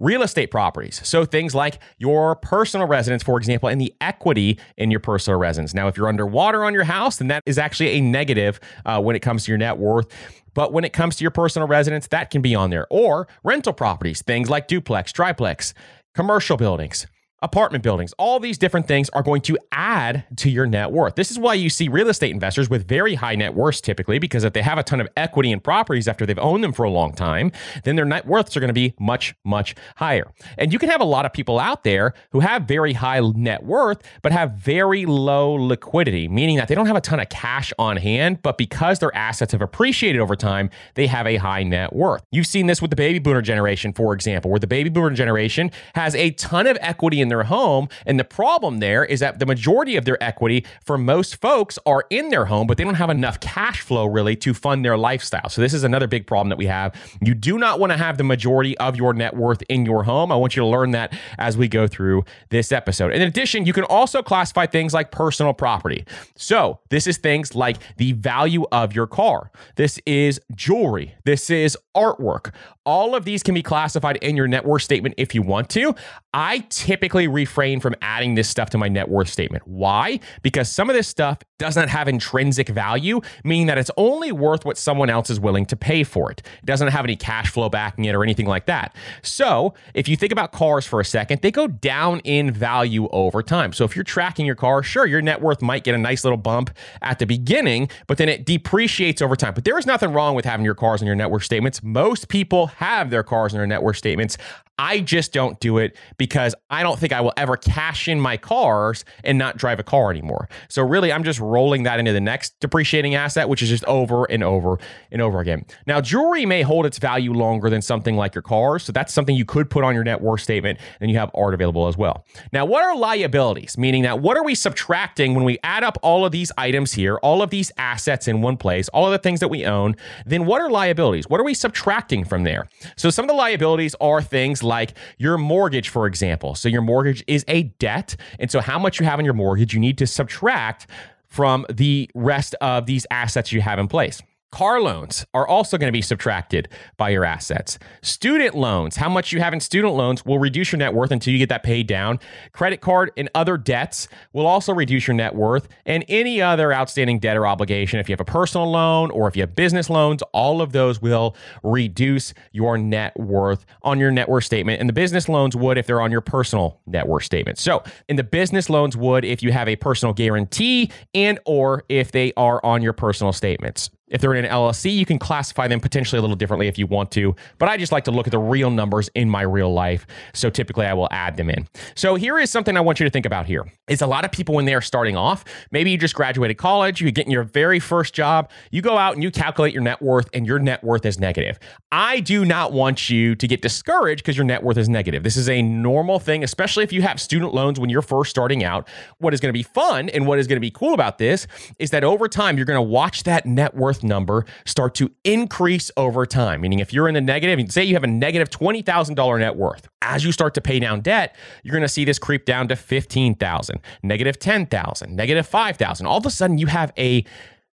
real 0.00 0.22
estate 0.22 0.50
properties. 0.50 1.00
So 1.06 1.24
things 1.24 1.54
like 1.54 1.80
your 1.98 2.36
personal 2.36 2.86
residence, 2.86 3.22
for 3.22 3.38
example, 3.38 3.68
and 3.68 3.80
the 3.80 3.94
equity 4.00 4.58
in 4.76 4.90
your 4.90 5.00
personal 5.00 5.38
residence. 5.38 5.74
Now, 5.74 5.88
if 5.88 5.96
you're 5.96 6.08
underwater 6.08 6.64
on 6.64 6.74
your 6.74 6.84
house, 6.84 7.16
then 7.16 7.28
that 7.28 7.42
is 7.46 7.58
actually 7.58 7.90
a 7.90 8.00
negative 8.00 8.60
uh, 8.86 9.00
when 9.00 9.16
it 9.16 9.20
comes 9.20 9.44
to 9.44 9.50
your 9.50 9.58
net 9.58 9.78
worth. 9.78 10.06
But 10.54 10.72
when 10.72 10.84
it 10.84 10.92
comes 10.92 11.16
to 11.16 11.24
your 11.24 11.30
personal 11.30 11.68
residence, 11.68 12.08
that 12.08 12.30
can 12.30 12.42
be 12.42 12.54
on 12.54 12.70
there. 12.70 12.86
Or 12.90 13.28
rental 13.44 13.72
properties, 13.72 14.22
things 14.22 14.50
like 14.50 14.66
duplex, 14.68 15.12
triplex, 15.12 15.74
commercial 16.14 16.56
buildings 16.56 17.06
apartment 17.42 17.84
buildings, 17.84 18.12
all 18.18 18.40
these 18.40 18.58
different 18.58 18.88
things 18.88 19.08
are 19.10 19.22
going 19.22 19.40
to 19.42 19.56
add 19.72 20.24
to 20.36 20.50
your 20.50 20.66
net 20.66 20.90
worth. 20.90 21.14
This 21.14 21.30
is 21.30 21.38
why 21.38 21.54
you 21.54 21.70
see 21.70 21.88
real 21.88 22.08
estate 22.08 22.30
investors 22.30 22.68
with 22.68 22.86
very 22.86 23.14
high 23.14 23.34
net 23.34 23.54
worths 23.54 23.80
typically, 23.80 24.18
because 24.18 24.44
if 24.44 24.52
they 24.52 24.62
have 24.62 24.78
a 24.78 24.82
ton 24.82 25.00
of 25.00 25.08
equity 25.16 25.52
in 25.52 25.60
properties 25.60 26.08
after 26.08 26.26
they've 26.26 26.38
owned 26.38 26.64
them 26.64 26.72
for 26.72 26.84
a 26.84 26.90
long 26.90 27.12
time, 27.12 27.52
then 27.84 27.96
their 27.96 28.04
net 28.04 28.26
worths 28.26 28.56
are 28.56 28.60
going 28.60 28.68
to 28.68 28.74
be 28.74 28.94
much, 28.98 29.34
much 29.44 29.74
higher. 29.96 30.32
And 30.56 30.72
you 30.72 30.78
can 30.78 30.88
have 30.88 31.00
a 31.00 31.04
lot 31.04 31.26
of 31.26 31.32
people 31.32 31.58
out 31.58 31.84
there 31.84 32.14
who 32.32 32.40
have 32.40 32.62
very 32.64 32.92
high 32.92 33.20
net 33.20 33.64
worth, 33.64 34.02
but 34.22 34.32
have 34.32 34.52
very 34.52 35.06
low 35.06 35.52
liquidity, 35.52 36.28
meaning 36.28 36.56
that 36.56 36.68
they 36.68 36.74
don't 36.74 36.86
have 36.86 36.96
a 36.96 37.00
ton 37.00 37.20
of 37.20 37.28
cash 37.28 37.72
on 37.78 37.96
hand, 37.96 38.42
but 38.42 38.58
because 38.58 38.98
their 38.98 39.14
assets 39.14 39.52
have 39.52 39.62
appreciated 39.62 40.20
over 40.20 40.36
time, 40.36 40.70
they 40.94 41.06
have 41.06 41.26
a 41.26 41.36
high 41.36 41.62
net 41.62 41.92
worth. 41.92 42.22
You've 42.30 42.46
seen 42.46 42.66
this 42.66 42.82
with 42.82 42.90
the 42.90 42.96
baby 42.96 43.18
boomer 43.18 43.42
generation, 43.42 43.92
for 43.92 44.12
example, 44.12 44.50
where 44.50 44.60
the 44.60 44.66
baby 44.66 44.90
boomer 44.90 45.10
generation 45.10 45.70
has 45.94 46.14
a 46.14 46.30
ton 46.32 46.66
of 46.66 46.76
equity 46.80 47.20
in 47.20 47.27
in 47.28 47.36
their 47.36 47.44
home. 47.44 47.88
And 48.06 48.18
the 48.18 48.24
problem 48.24 48.80
there 48.80 49.04
is 49.04 49.20
that 49.20 49.38
the 49.38 49.46
majority 49.46 49.96
of 49.96 50.04
their 50.04 50.22
equity 50.22 50.64
for 50.82 50.96
most 50.96 51.40
folks 51.40 51.78
are 51.84 52.04
in 52.10 52.30
their 52.30 52.46
home, 52.46 52.66
but 52.66 52.78
they 52.78 52.84
don't 52.84 52.94
have 52.94 53.10
enough 53.10 53.38
cash 53.40 53.80
flow 53.80 54.06
really 54.06 54.34
to 54.36 54.54
fund 54.54 54.84
their 54.84 54.96
lifestyle. 54.96 55.48
So 55.48 55.60
this 55.60 55.74
is 55.74 55.84
another 55.84 56.06
big 56.06 56.26
problem 56.26 56.48
that 56.48 56.58
we 56.58 56.66
have. 56.66 56.94
You 57.20 57.34
do 57.34 57.58
not 57.58 57.78
want 57.78 57.92
to 57.92 57.98
have 57.98 58.16
the 58.16 58.24
majority 58.24 58.76
of 58.78 58.96
your 58.96 59.12
net 59.12 59.36
worth 59.36 59.62
in 59.68 59.84
your 59.84 60.04
home. 60.04 60.32
I 60.32 60.36
want 60.36 60.56
you 60.56 60.62
to 60.62 60.66
learn 60.66 60.92
that 60.92 61.12
as 61.38 61.56
we 61.56 61.68
go 61.68 61.86
through 61.86 62.24
this 62.48 62.72
episode. 62.72 63.12
In 63.12 63.22
addition, 63.22 63.66
you 63.66 63.72
can 63.72 63.84
also 63.84 64.22
classify 64.22 64.66
things 64.66 64.94
like 64.94 65.10
personal 65.10 65.52
property. 65.52 66.04
So 66.36 66.80
this 66.88 67.06
is 67.06 67.18
things 67.18 67.54
like 67.54 67.76
the 67.96 68.12
value 68.12 68.64
of 68.72 68.94
your 68.94 69.06
car. 69.06 69.50
This 69.76 69.98
is 70.06 70.40
jewelry. 70.54 71.14
This 71.24 71.50
is 71.50 71.76
artwork. 71.96 72.54
All 72.84 73.14
of 73.14 73.24
these 73.26 73.42
can 73.42 73.54
be 73.54 73.62
classified 73.62 74.16
in 74.18 74.34
your 74.36 74.48
net 74.48 74.64
worth 74.64 74.82
statement 74.82 75.14
if 75.18 75.34
you 75.34 75.42
want 75.42 75.68
to. 75.70 75.94
I 76.32 76.60
typically 76.70 77.17
refrain 77.26 77.80
from 77.80 77.94
adding 78.02 78.34
this 78.34 78.48
stuff 78.48 78.70
to 78.70 78.78
my 78.78 78.88
net 78.88 79.08
worth 79.08 79.28
statement. 79.28 79.66
Why? 79.66 80.20
Because 80.42 80.70
some 80.70 80.88
of 80.88 80.96
this 80.96 81.08
stuff 81.08 81.38
does 81.58 81.76
not 81.76 81.88
have 81.88 82.08
intrinsic 82.08 82.68
value, 82.68 83.20
meaning 83.44 83.66
that 83.66 83.78
it's 83.78 83.90
only 83.96 84.32
worth 84.32 84.64
what 84.64 84.78
someone 84.78 85.10
else 85.10 85.28
is 85.28 85.40
willing 85.40 85.66
to 85.66 85.76
pay 85.76 86.04
for 86.04 86.30
it. 86.30 86.42
It 86.62 86.66
doesn't 86.66 86.88
have 86.88 87.04
any 87.04 87.16
cash 87.16 87.50
flow 87.50 87.68
backing 87.68 88.04
it 88.04 88.14
or 88.14 88.22
anything 88.22 88.46
like 88.46 88.66
that. 88.66 88.94
So, 89.22 89.74
if 89.94 90.08
you 90.08 90.16
think 90.16 90.32
about 90.32 90.52
cars 90.52 90.86
for 90.86 91.00
a 91.00 91.04
second, 91.04 91.42
they 91.42 91.50
go 91.50 91.66
down 91.66 92.20
in 92.20 92.50
value 92.50 93.08
over 93.08 93.42
time. 93.42 93.72
So, 93.72 93.84
if 93.84 93.96
you're 93.96 94.04
tracking 94.04 94.46
your 94.46 94.54
car, 94.54 94.82
sure, 94.82 95.06
your 95.06 95.20
net 95.20 95.40
worth 95.40 95.60
might 95.60 95.84
get 95.84 95.94
a 95.94 95.98
nice 95.98 96.24
little 96.24 96.36
bump 96.36 96.70
at 97.02 97.18
the 97.18 97.26
beginning, 97.26 97.90
but 98.06 98.18
then 98.18 98.28
it 98.28 98.46
depreciates 98.46 99.20
over 99.20 99.36
time. 99.36 99.54
But 99.54 99.64
there 99.64 99.78
is 99.78 99.86
nothing 99.86 100.12
wrong 100.12 100.34
with 100.34 100.44
having 100.44 100.64
your 100.64 100.74
cars 100.74 101.00
in 101.00 101.06
your 101.06 101.16
net 101.16 101.30
worth 101.30 101.44
statements. 101.44 101.82
Most 101.82 102.28
people 102.28 102.68
have 102.68 103.10
their 103.10 103.22
cars 103.22 103.52
in 103.52 103.58
their 103.58 103.66
net 103.66 103.82
worth 103.82 103.96
statements. 103.96 104.38
I 104.78 105.00
just 105.00 105.32
don't 105.32 105.58
do 105.58 105.78
it 105.78 105.96
because 106.18 106.54
I 106.70 106.82
don't 106.84 106.98
think 106.98 107.12
I 107.12 107.20
will 107.20 107.32
ever 107.36 107.56
cash 107.56 108.06
in 108.06 108.20
my 108.20 108.36
cars 108.36 109.04
and 109.24 109.36
not 109.36 109.56
drive 109.56 109.80
a 109.80 109.82
car 109.82 110.10
anymore. 110.10 110.48
So 110.68 110.82
really, 110.82 111.12
I'm 111.12 111.24
just 111.24 111.40
rolling 111.48 111.82
that 111.84 111.98
into 111.98 112.12
the 112.12 112.20
next 112.20 112.58
depreciating 112.60 113.14
asset, 113.14 113.48
which 113.48 113.62
is 113.62 113.68
just 113.68 113.84
over 113.84 114.24
and 114.26 114.44
over 114.44 114.78
and 115.10 115.22
over 115.22 115.40
again. 115.40 115.64
Now, 115.86 116.00
jewelry 116.00 116.46
may 116.46 116.62
hold 116.62 116.86
its 116.86 116.98
value 116.98 117.32
longer 117.32 117.70
than 117.70 117.82
something 117.82 118.16
like 118.16 118.34
your 118.34 118.42
cars. 118.42 118.84
So 118.84 118.92
that's 118.92 119.12
something 119.12 119.34
you 119.34 119.44
could 119.44 119.70
put 119.70 119.84
on 119.84 119.94
your 119.94 120.04
net 120.04 120.20
worth 120.20 120.40
statement. 120.40 120.78
And 121.00 121.10
you 121.10 121.18
have 121.18 121.30
art 121.34 121.54
available 121.54 121.88
as 121.88 121.96
well. 121.96 122.24
Now, 122.52 122.64
what 122.64 122.84
are 122.84 122.96
liabilities? 122.96 123.76
Meaning 123.78 124.02
that 124.02 124.20
what 124.20 124.36
are 124.36 124.44
we 124.44 124.54
subtracting 124.54 125.34
when 125.34 125.44
we 125.44 125.58
add 125.62 125.84
up 125.84 125.98
all 126.02 126.24
of 126.24 126.32
these 126.32 126.52
items 126.58 126.92
here, 126.92 127.16
all 127.16 127.42
of 127.42 127.50
these 127.50 127.72
assets 127.78 128.28
in 128.28 128.42
one 128.42 128.56
place, 128.56 128.88
all 128.90 129.06
of 129.06 129.12
the 129.12 129.18
things 129.18 129.40
that 129.40 129.48
we 129.48 129.64
own? 129.64 129.96
Then 130.26 130.46
what 130.46 130.60
are 130.60 130.70
liabilities? 130.70 131.28
What 131.28 131.40
are 131.40 131.44
we 131.44 131.54
subtracting 131.54 132.24
from 132.24 132.44
there? 132.44 132.68
So 132.96 133.10
some 133.10 133.24
of 133.24 133.28
the 133.28 133.34
liabilities 133.34 133.94
are 134.00 134.22
things 134.22 134.62
like 134.62 134.94
your 135.18 135.38
mortgage, 135.38 135.88
for 135.88 136.06
example. 136.06 136.54
So 136.54 136.68
your 136.68 136.82
mortgage 136.82 137.24
is 137.26 137.44
a 137.48 137.64
debt. 137.78 138.16
And 138.38 138.50
so 138.50 138.60
how 138.60 138.78
much 138.78 139.00
you 139.00 139.06
have 139.06 139.18
on 139.18 139.24
your 139.24 139.34
mortgage, 139.34 139.72
you 139.74 139.80
need 139.80 139.98
to 139.98 140.06
subtract 140.06 140.86
from 141.28 141.66
the 141.70 142.10
rest 142.14 142.54
of 142.60 142.86
these 142.86 143.06
assets 143.10 143.52
you 143.52 143.60
have 143.60 143.78
in 143.78 143.88
place. 143.88 144.22
Car 144.50 144.80
loans 144.80 145.26
are 145.34 145.46
also 145.46 145.76
going 145.76 145.88
to 145.88 145.96
be 145.96 146.00
subtracted 146.00 146.70
by 146.96 147.10
your 147.10 147.24
assets. 147.24 147.78
Student 148.00 148.54
loans, 148.54 148.96
how 148.96 149.08
much 149.10 149.30
you 149.30 149.40
have 149.40 149.52
in 149.52 149.60
student 149.60 149.94
loans 149.94 150.24
will 150.24 150.38
reduce 150.38 150.72
your 150.72 150.78
net 150.78 150.94
worth 150.94 151.10
until 151.10 151.34
you 151.34 151.38
get 151.38 151.50
that 151.50 151.62
paid 151.62 151.86
down. 151.86 152.18
Credit 152.52 152.80
card 152.80 153.10
and 153.18 153.28
other 153.34 153.58
debts 153.58 154.08
will 154.32 154.46
also 154.46 154.72
reduce 154.72 155.06
your 155.06 155.14
net 155.14 155.34
worth. 155.34 155.68
And 155.84 156.02
any 156.08 156.40
other 156.40 156.72
outstanding 156.72 157.18
debt 157.18 157.36
or 157.36 157.46
obligation, 157.46 158.00
if 158.00 158.08
you 158.08 158.14
have 158.14 158.20
a 158.20 158.24
personal 158.24 158.70
loan 158.70 159.10
or 159.10 159.28
if 159.28 159.36
you 159.36 159.42
have 159.42 159.54
business 159.54 159.90
loans, 159.90 160.22
all 160.32 160.62
of 160.62 160.72
those 160.72 161.02
will 161.02 161.36
reduce 161.62 162.32
your 162.52 162.78
net 162.78 163.18
worth 163.18 163.66
on 163.82 163.98
your 163.98 164.10
net 164.10 164.30
worth 164.30 164.44
statement. 164.44 164.80
And 164.80 164.88
the 164.88 164.94
business 164.94 165.28
loans 165.28 165.56
would 165.56 165.76
if 165.76 165.86
they're 165.86 166.00
on 166.00 166.10
your 166.10 166.22
personal 166.22 166.80
net 166.86 167.06
worth 167.06 167.24
statement. 167.24 167.58
So, 167.58 167.82
in 168.08 168.16
the 168.16 168.24
business 168.24 168.70
loans 168.70 168.96
would 168.96 169.26
if 169.26 169.42
you 169.42 169.52
have 169.52 169.68
a 169.68 169.76
personal 169.76 170.14
guarantee 170.14 170.90
and 171.14 171.38
or 171.44 171.84
if 171.90 172.12
they 172.12 172.32
are 172.38 172.64
on 172.64 172.80
your 172.80 172.94
personal 172.94 173.34
statements. 173.34 173.90
If 174.10 174.20
they're 174.20 174.34
in 174.34 174.44
an 174.44 174.50
LLC, 174.50 174.94
you 174.94 175.04
can 175.04 175.18
classify 175.18 175.68
them 175.68 175.80
potentially 175.80 176.18
a 176.18 176.22
little 176.22 176.36
differently 176.36 176.68
if 176.68 176.78
you 176.78 176.86
want 176.86 177.10
to, 177.12 177.34
but 177.58 177.68
I 177.68 177.76
just 177.76 177.92
like 177.92 178.04
to 178.04 178.10
look 178.10 178.26
at 178.26 178.30
the 178.30 178.38
real 178.38 178.70
numbers 178.70 179.10
in 179.14 179.28
my 179.28 179.42
real 179.42 179.72
life. 179.72 180.06
So 180.32 180.50
typically 180.50 180.86
I 180.86 180.94
will 180.94 181.08
add 181.10 181.36
them 181.36 181.50
in. 181.50 181.66
So 181.94 182.14
here 182.14 182.38
is 182.38 182.50
something 182.50 182.76
I 182.76 182.80
want 182.80 183.00
you 183.00 183.04
to 183.04 183.10
think 183.10 183.26
about 183.26 183.46
here. 183.46 183.70
Is 183.88 184.02
a 184.02 184.06
lot 184.06 184.24
of 184.24 184.32
people 184.32 184.54
when 184.54 184.64
they 184.64 184.74
are 184.74 184.80
starting 184.80 185.16
off, 185.16 185.44
maybe 185.70 185.90
you 185.90 185.98
just 185.98 186.14
graduated 186.14 186.58
college, 186.58 187.00
you 187.00 187.10
get 187.10 187.26
in 187.26 187.32
your 187.32 187.44
very 187.44 187.80
first 187.80 188.14
job, 188.14 188.50
you 188.70 188.82
go 188.82 188.96
out 188.96 189.14
and 189.14 189.22
you 189.22 189.30
calculate 189.30 189.72
your 189.72 189.82
net 189.82 190.00
worth 190.00 190.28
and 190.32 190.46
your 190.46 190.58
net 190.58 190.82
worth 190.82 191.04
is 191.04 191.18
negative. 191.18 191.58
I 191.92 192.20
do 192.20 192.44
not 192.44 192.72
want 192.72 193.10
you 193.10 193.34
to 193.34 193.46
get 193.46 193.62
discouraged 193.62 194.22
because 194.22 194.36
your 194.36 194.44
net 194.44 194.62
worth 194.62 194.78
is 194.78 194.88
negative. 194.88 195.22
This 195.22 195.36
is 195.36 195.48
a 195.48 195.62
normal 195.62 196.18
thing, 196.18 196.44
especially 196.44 196.84
if 196.84 196.92
you 196.92 197.02
have 197.02 197.20
student 197.20 197.54
loans 197.54 197.78
when 197.80 197.90
you're 197.90 198.02
first 198.02 198.30
starting 198.30 198.64
out. 198.64 198.88
What 199.18 199.34
is 199.34 199.40
going 199.40 199.50
to 199.50 199.58
be 199.58 199.62
fun 199.62 200.08
and 200.08 200.26
what 200.26 200.38
is 200.38 200.46
going 200.46 200.56
to 200.56 200.60
be 200.60 200.70
cool 200.70 200.94
about 200.94 201.18
this 201.18 201.46
is 201.78 201.90
that 201.90 202.04
over 202.04 202.28
time 202.28 202.56
you're 202.56 202.66
going 202.66 202.76
to 202.76 202.82
watch 202.82 203.24
that 203.24 203.46
net 203.46 203.74
worth 203.74 203.97
worth 203.98 204.08
number 204.08 204.44
start 204.64 204.94
to 204.96 205.10
increase 205.24 205.90
over 205.96 206.26
time. 206.26 206.60
Meaning, 206.60 206.78
if 206.78 206.92
you're 206.92 207.08
in 207.08 207.14
the 207.14 207.20
negative, 207.20 207.70
say 207.72 207.84
you 207.84 207.94
have 207.94 208.04
a 208.04 208.08
negative 208.08 208.50
$20,000 208.50 209.40
net 209.40 209.56
worth, 209.56 209.88
as 210.02 210.24
you 210.24 210.32
start 210.32 210.54
to 210.54 210.60
pay 210.60 210.78
down 210.78 211.00
debt, 211.00 211.36
you're 211.62 211.72
going 211.72 211.82
to 211.82 211.88
see 211.88 212.04
this 212.04 212.18
creep 212.18 212.44
down 212.44 212.68
to 212.68 212.76
15,000, 212.76 213.80
negative 214.02 214.38
10,000, 214.38 215.16
negative 215.16 215.46
5,000. 215.46 216.06
All 216.06 216.18
of 216.18 216.26
a 216.26 216.30
sudden, 216.30 216.58
you 216.58 216.66
have 216.66 216.92
a 216.98 217.24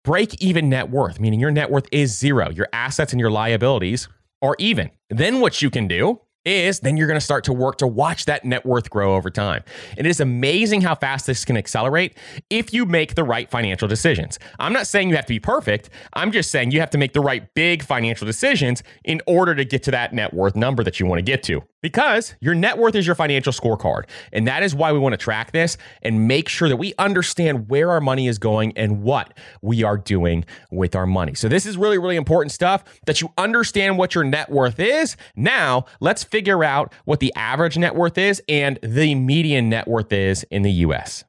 break 0.05 0.43
even 0.43 0.69
net 0.69 0.91
worth, 0.91 1.21
meaning 1.21 1.41
your 1.41 1.51
net 1.51 1.71
worth 1.71 1.87
is 1.93 2.17
zero. 2.17 2.51
Your 2.51 2.69
assets 2.73 3.13
and 3.13 3.21
your 3.21 3.31
liabilities 3.31 4.09
are 4.43 4.57
even. 4.59 4.91
Then 5.11 5.41
what 5.41 5.63
you 5.63 5.71
can 5.71 5.89
do 5.89 6.21
is 6.45 6.81
then 6.81 6.97
you're 6.97 7.07
going 7.07 7.19
to 7.19 7.25
start 7.25 7.45
to 7.45 7.53
work 7.53 7.79
to 7.79 7.87
watch 7.87 8.25
that 8.27 8.45
net 8.45 8.65
worth 8.65 8.91
grow 8.91 9.15
over 9.15 9.31
time. 9.31 9.63
It 9.97 10.07
is 10.07 10.21
amazing 10.21 10.83
how 10.83 10.95
fast 10.95 11.27
this 11.27 11.45
can 11.45 11.57
accelerate 11.57 12.17
if 12.51 12.73
you 12.73 12.87
make 12.87 13.15
the 13.15 13.25
right 13.25 13.51
financial 13.51 13.89
decisions. 13.89 14.39
I'm 14.59 14.73
not 14.73 14.87
saying 14.87 15.11
you 15.11 15.17
have 15.17 15.27
to 15.27 15.35
be 15.35 15.41
perfect. 15.41 15.91
I'm 16.13 16.33
just 16.33 16.51
saying 16.51 16.71
you 16.71 16.81
have 16.81 16.91
to 16.91 16.99
make 16.99 17.13
the 17.13 17.21
right 17.21 17.53
big 17.55 17.83
financial 17.83 18.27
decisions 18.27 18.83
in 19.05 19.21
order 19.27 19.55
to 19.55 19.65
get 19.65 19.83
to 19.85 19.91
that 19.93 20.13
net 20.13 20.35
worth 20.35 20.57
number 20.57 20.83
that 20.85 21.01
you 21.01 21.07
want 21.07 21.19
to 21.19 21.23
get 21.23 21.43
to 21.45 21.63
because 21.85 22.35
your 22.41 22.55
net 22.55 22.79
worth 22.79 22.95
is 22.95 23.07
your 23.07 23.15
financial 23.15 23.53
scorecard. 23.53 24.05
And 24.33 24.47
that 24.47 24.63
is 24.63 24.75
why 24.75 24.91
we 24.91 24.99
want 24.99 25.13
to 25.13 25.19
track 25.19 25.53
this 25.53 25.77
and 26.01 26.27
make 26.27 26.49
sure 26.49 26.67
that 26.71 26.79
we 26.79 26.95
understand 26.99 27.69
where 27.69 27.91
our 27.91 28.01
money 28.01 28.27
is 28.27 28.39
going 28.39 28.73
and 28.75 29.03
what 29.03 29.35
we 29.61 29.83
are 29.83 29.99
doing 29.99 30.47
with 30.71 30.97
our 30.97 31.07
money. 31.07 31.35
So, 31.35 31.47
this 31.47 31.67
is 31.67 31.77
really, 31.77 31.99
really 31.99 32.17
important 32.17 32.53
stuff 32.53 32.85
that 33.05 33.21
you 33.21 33.35
understand 33.37 33.99
what 33.99 34.15
your 34.15 34.25
net 34.25 34.51
worth 34.51 34.81
is. 34.81 35.19
Now, 35.37 35.85
let's 36.01 36.25
figure 36.25 36.65
out 36.65 36.91
what 37.05 37.21
the 37.21 37.35
average 37.37 37.77
net 37.77 37.95
worth 37.95 38.17
is 38.17 38.43
and 38.49 38.79
the 38.83 39.15
median 39.15 39.69
net 39.69 39.87
worth 39.87 40.11
is 40.11 40.43
in 40.45 40.63
the 40.63 40.73
US. 40.73 41.23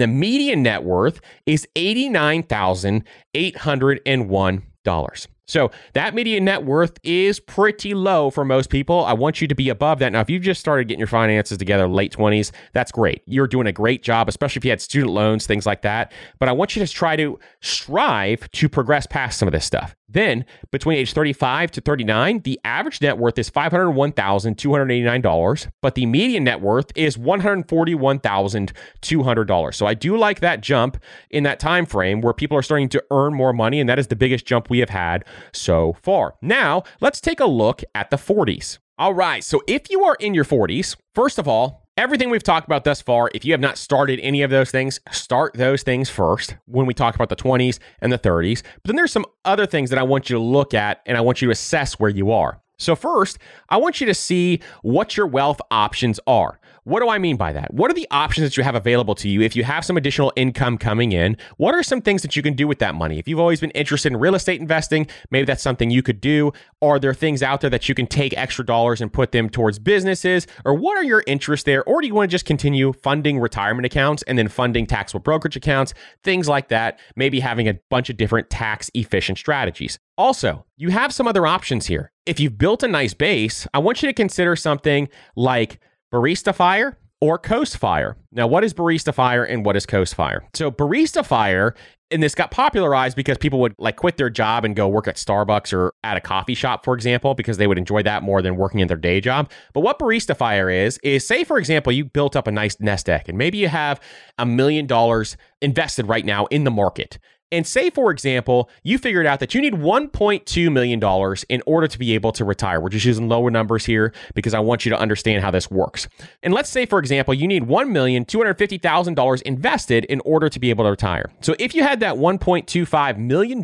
the 0.00 0.06
median 0.06 0.62
net 0.62 0.84
worth 0.84 1.20
is 1.44 1.66
$89,801 1.74 4.62
dollars. 4.92 5.28
So 5.48 5.72
that 5.94 6.14
median 6.14 6.44
net 6.44 6.64
worth 6.64 7.00
is 7.02 7.40
pretty 7.40 7.94
low 7.94 8.30
for 8.30 8.44
most 8.44 8.70
people. 8.70 9.04
I 9.04 9.14
want 9.14 9.40
you 9.40 9.48
to 9.48 9.54
be 9.54 9.70
above 9.70 9.98
that. 10.00 10.12
Now, 10.12 10.20
if 10.20 10.28
you've 10.28 10.42
just 10.42 10.60
started 10.60 10.88
getting 10.88 11.00
your 11.00 11.08
finances 11.08 11.56
together 11.58 11.88
late 11.88 12.12
20s, 12.12 12.52
that's 12.74 12.92
great. 12.92 13.22
You're 13.26 13.46
doing 13.46 13.66
a 13.66 13.72
great 13.72 14.02
job, 14.02 14.28
especially 14.28 14.60
if 14.60 14.66
you 14.66 14.70
had 14.70 14.82
student 14.82 15.12
loans, 15.12 15.46
things 15.46 15.64
like 15.66 15.80
that. 15.82 16.12
But 16.38 16.50
I 16.50 16.52
want 16.52 16.76
you 16.76 16.84
to 16.84 16.92
try 16.92 17.16
to 17.16 17.38
strive 17.60 18.50
to 18.52 18.68
progress 18.68 19.06
past 19.06 19.38
some 19.38 19.48
of 19.48 19.52
this 19.52 19.64
stuff. 19.64 19.96
Then, 20.10 20.46
between 20.70 20.96
age 20.96 21.12
35 21.12 21.70
to 21.72 21.82
39, 21.82 22.40
the 22.40 22.58
average 22.64 23.02
net 23.02 23.18
worth 23.18 23.38
is 23.38 23.50
$501,289, 23.50 25.70
but 25.82 25.96
the 25.96 26.06
median 26.06 26.44
net 26.44 26.62
worth 26.62 26.90
is 26.94 27.18
$141,200. 27.18 29.74
So 29.74 29.84
I 29.84 29.92
do 29.92 30.16
like 30.16 30.40
that 30.40 30.62
jump 30.62 30.96
in 31.28 31.42
that 31.42 31.60
time 31.60 31.84
frame 31.84 32.22
where 32.22 32.32
people 32.32 32.56
are 32.56 32.62
starting 32.62 32.88
to 32.88 33.04
earn 33.10 33.34
more 33.34 33.52
money, 33.52 33.80
and 33.80 33.88
that 33.90 33.98
is 33.98 34.06
the 34.06 34.16
biggest 34.16 34.46
jump 34.46 34.70
we 34.70 34.78
have 34.78 34.88
had 34.88 35.26
so 35.52 35.96
far. 36.02 36.34
Now, 36.42 36.82
let's 37.00 37.20
take 37.20 37.40
a 37.40 37.46
look 37.46 37.82
at 37.94 38.10
the 38.10 38.16
40s. 38.16 38.78
All 38.98 39.14
right, 39.14 39.44
so 39.44 39.62
if 39.68 39.90
you 39.90 40.04
are 40.04 40.16
in 40.18 40.34
your 40.34 40.44
40s, 40.44 40.96
first 41.14 41.38
of 41.38 41.46
all, 41.46 41.88
Everything 41.98 42.30
we've 42.30 42.44
talked 42.44 42.68
about 42.68 42.84
thus 42.84 43.02
far, 43.02 43.28
if 43.34 43.44
you 43.44 43.52
have 43.52 43.60
not 43.60 43.76
started 43.76 44.20
any 44.20 44.42
of 44.42 44.50
those 44.50 44.70
things, 44.70 45.00
start 45.10 45.54
those 45.54 45.82
things 45.82 46.08
first 46.08 46.56
when 46.66 46.86
we 46.86 46.94
talk 46.94 47.16
about 47.16 47.28
the 47.28 47.34
20s 47.34 47.80
and 48.00 48.12
the 48.12 48.18
30s. 48.20 48.62
But 48.62 48.82
then 48.84 48.94
there's 48.94 49.10
some 49.10 49.26
other 49.44 49.66
things 49.66 49.90
that 49.90 49.98
I 49.98 50.04
want 50.04 50.30
you 50.30 50.36
to 50.36 50.40
look 50.40 50.74
at 50.74 51.00
and 51.06 51.18
I 51.18 51.22
want 51.22 51.42
you 51.42 51.48
to 51.48 51.52
assess 51.52 51.94
where 51.94 52.08
you 52.08 52.30
are. 52.30 52.60
So, 52.78 52.94
first, 52.94 53.38
I 53.68 53.78
want 53.78 54.00
you 54.00 54.06
to 54.06 54.14
see 54.14 54.60
what 54.82 55.16
your 55.16 55.26
wealth 55.26 55.60
options 55.72 56.20
are. 56.28 56.60
What 56.88 57.00
do 57.00 57.10
I 57.10 57.18
mean 57.18 57.36
by 57.36 57.52
that? 57.52 57.74
What 57.74 57.90
are 57.90 57.94
the 57.94 58.08
options 58.10 58.46
that 58.46 58.56
you 58.56 58.62
have 58.62 58.74
available 58.74 59.14
to 59.16 59.28
you 59.28 59.42
if 59.42 59.54
you 59.54 59.62
have 59.62 59.84
some 59.84 59.98
additional 59.98 60.32
income 60.36 60.78
coming 60.78 61.12
in? 61.12 61.36
What 61.58 61.74
are 61.74 61.82
some 61.82 62.00
things 62.00 62.22
that 62.22 62.34
you 62.34 62.42
can 62.42 62.54
do 62.54 62.66
with 62.66 62.78
that 62.78 62.94
money? 62.94 63.18
If 63.18 63.28
you've 63.28 63.38
always 63.38 63.60
been 63.60 63.72
interested 63.72 64.10
in 64.10 64.18
real 64.18 64.34
estate 64.34 64.58
investing, 64.58 65.06
maybe 65.30 65.44
that's 65.44 65.62
something 65.62 65.90
you 65.90 66.02
could 66.02 66.18
do. 66.18 66.50
Are 66.80 66.98
there 66.98 67.12
things 67.12 67.42
out 67.42 67.60
there 67.60 67.68
that 67.68 67.90
you 67.90 67.94
can 67.94 68.06
take 68.06 68.34
extra 68.38 68.64
dollars 68.64 69.02
and 69.02 69.12
put 69.12 69.32
them 69.32 69.50
towards 69.50 69.78
businesses? 69.78 70.46
Or 70.64 70.72
what 70.72 70.96
are 70.96 71.04
your 71.04 71.22
interests 71.26 71.64
there? 71.64 71.84
Or 71.84 72.00
do 72.00 72.06
you 72.06 72.14
want 72.14 72.30
to 72.30 72.34
just 72.34 72.46
continue 72.46 72.94
funding 72.94 73.38
retirement 73.38 73.84
accounts 73.84 74.22
and 74.22 74.38
then 74.38 74.48
funding 74.48 74.86
taxable 74.86 75.20
brokerage 75.20 75.56
accounts, 75.56 75.92
things 76.24 76.48
like 76.48 76.68
that? 76.68 76.98
Maybe 77.16 77.40
having 77.40 77.68
a 77.68 77.74
bunch 77.90 78.08
of 78.08 78.16
different 78.16 78.48
tax 78.48 78.90
efficient 78.94 79.36
strategies. 79.36 79.98
Also, 80.16 80.64
you 80.78 80.88
have 80.88 81.12
some 81.12 81.28
other 81.28 81.46
options 81.46 81.84
here. 81.84 82.12
If 82.24 82.40
you've 82.40 82.56
built 82.56 82.82
a 82.82 82.88
nice 82.88 83.12
base, 83.12 83.66
I 83.74 83.78
want 83.78 84.02
you 84.02 84.08
to 84.08 84.14
consider 84.14 84.56
something 84.56 85.10
like 85.36 85.80
Barista 86.12 86.54
Fire 86.54 86.98
or 87.20 87.38
Coast 87.38 87.76
Fire. 87.76 88.16
Now, 88.32 88.46
what 88.46 88.64
is 88.64 88.72
Barista 88.72 89.12
Fire 89.12 89.44
and 89.44 89.64
what 89.64 89.76
is 89.76 89.84
Coast 89.84 90.14
Fire? 90.14 90.44
So, 90.54 90.70
Barista 90.70 91.26
Fire, 91.26 91.74
and 92.10 92.22
this 92.22 92.34
got 92.34 92.50
popularized 92.50 93.16
because 93.16 93.36
people 93.36 93.60
would 93.60 93.74
like 93.78 93.96
quit 93.96 94.16
their 94.16 94.30
job 94.30 94.64
and 94.64 94.74
go 94.74 94.88
work 94.88 95.08
at 95.08 95.16
Starbucks 95.16 95.72
or 95.72 95.92
at 96.04 96.16
a 96.16 96.20
coffee 96.20 96.54
shop, 96.54 96.84
for 96.84 96.94
example, 96.94 97.34
because 97.34 97.58
they 97.58 97.66
would 97.66 97.76
enjoy 97.76 98.02
that 98.04 98.22
more 98.22 98.40
than 98.40 98.56
working 98.56 98.80
in 98.80 98.88
their 98.88 98.96
day 98.96 99.20
job. 99.20 99.50
But 99.74 99.80
what 99.80 99.98
Barista 99.98 100.36
Fire 100.36 100.70
is, 100.70 100.98
is 101.02 101.26
say, 101.26 101.44
for 101.44 101.58
example, 101.58 101.92
you 101.92 102.04
built 102.04 102.36
up 102.36 102.46
a 102.46 102.52
nice 102.52 102.78
nest 102.80 103.08
egg 103.08 103.28
and 103.28 103.36
maybe 103.36 103.58
you 103.58 103.68
have 103.68 104.00
a 104.38 104.46
million 104.46 104.86
dollars 104.86 105.36
invested 105.60 106.06
right 106.08 106.24
now 106.24 106.46
in 106.46 106.64
the 106.64 106.70
market 106.70 107.18
and 107.50 107.66
say, 107.66 107.90
for 107.90 108.10
example, 108.10 108.68
you 108.82 108.98
figured 108.98 109.26
out 109.26 109.40
that 109.40 109.54
you 109.54 109.60
need 109.60 109.74
$1.2 109.74 110.72
million 110.72 111.36
in 111.48 111.62
order 111.66 111.88
to 111.88 111.98
be 111.98 112.14
able 112.14 112.32
to 112.32 112.44
retire. 112.44 112.80
We're 112.80 112.88
just 112.90 113.06
using 113.06 113.28
lower 113.28 113.50
numbers 113.50 113.84
here 113.84 114.12
because 114.34 114.54
I 114.54 114.60
want 114.60 114.84
you 114.84 114.90
to 114.90 114.98
understand 114.98 115.42
how 115.42 115.50
this 115.50 115.70
works. 115.70 116.08
And 116.42 116.52
let's 116.52 116.68
say, 116.68 116.86
for 116.86 116.98
example, 116.98 117.34
you 117.34 117.46
need 117.46 117.64
$1,250,000 117.64 119.42
invested 119.42 120.04
in 120.06 120.20
order 120.24 120.48
to 120.48 120.58
be 120.60 120.70
able 120.70 120.84
to 120.84 120.90
retire. 120.90 121.30
So 121.40 121.54
if 121.58 121.74
you 121.74 121.82
had 121.82 122.00
that 122.00 122.16
$1.25 122.16 123.18
million, 123.18 123.62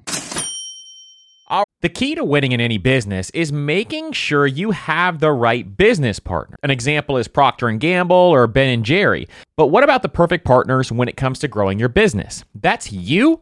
The 1.81 1.89
key 1.89 2.15
to 2.15 2.23
winning 2.23 2.51
in 2.51 2.59
any 2.59 2.79
business 2.79 3.29
is 3.29 3.51
making 3.51 4.13
sure 4.13 4.47
you 4.47 4.71
have 4.71 5.19
the 5.19 5.31
right 5.31 5.77
business 5.77 6.19
partner. 6.19 6.57
An 6.63 6.71
example 6.71 7.17
is 7.17 7.27
Procter 7.27 7.69
& 7.71 7.77
Gamble 7.77 8.15
or 8.15 8.47
Ben 8.47 8.69
and 8.69 8.83
Jerry. 8.83 9.27
But 9.55 9.67
what 9.67 9.83
about 9.83 10.01
the 10.01 10.09
perfect 10.09 10.45
partners 10.45 10.91
when 10.91 11.07
it 11.07 11.15
comes 11.15 11.37
to 11.39 11.47
growing 11.47 11.77
your 11.77 11.89
business? 11.89 12.43
That's 12.55 12.91
you 12.91 13.41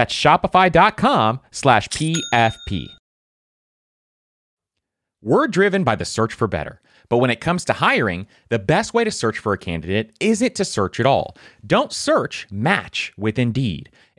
That's 0.00 0.14
shopify.com 0.14 1.40
slash 1.50 1.88
PFP. 1.88 2.86
We're 5.20 5.46
driven 5.46 5.84
by 5.84 5.94
the 5.94 6.06
search 6.06 6.32
for 6.32 6.48
better. 6.48 6.80
But 7.10 7.18
when 7.18 7.28
it 7.28 7.42
comes 7.42 7.66
to 7.66 7.74
hiring, 7.74 8.26
the 8.48 8.58
best 8.58 8.94
way 8.94 9.04
to 9.04 9.10
search 9.10 9.36
for 9.36 9.52
a 9.52 9.58
candidate 9.58 10.16
isn't 10.18 10.54
to 10.54 10.64
search 10.64 11.00
at 11.00 11.04
all. 11.04 11.36
Don't 11.66 11.92
search, 11.92 12.46
match 12.50 13.12
with 13.18 13.38
Indeed. 13.38 13.90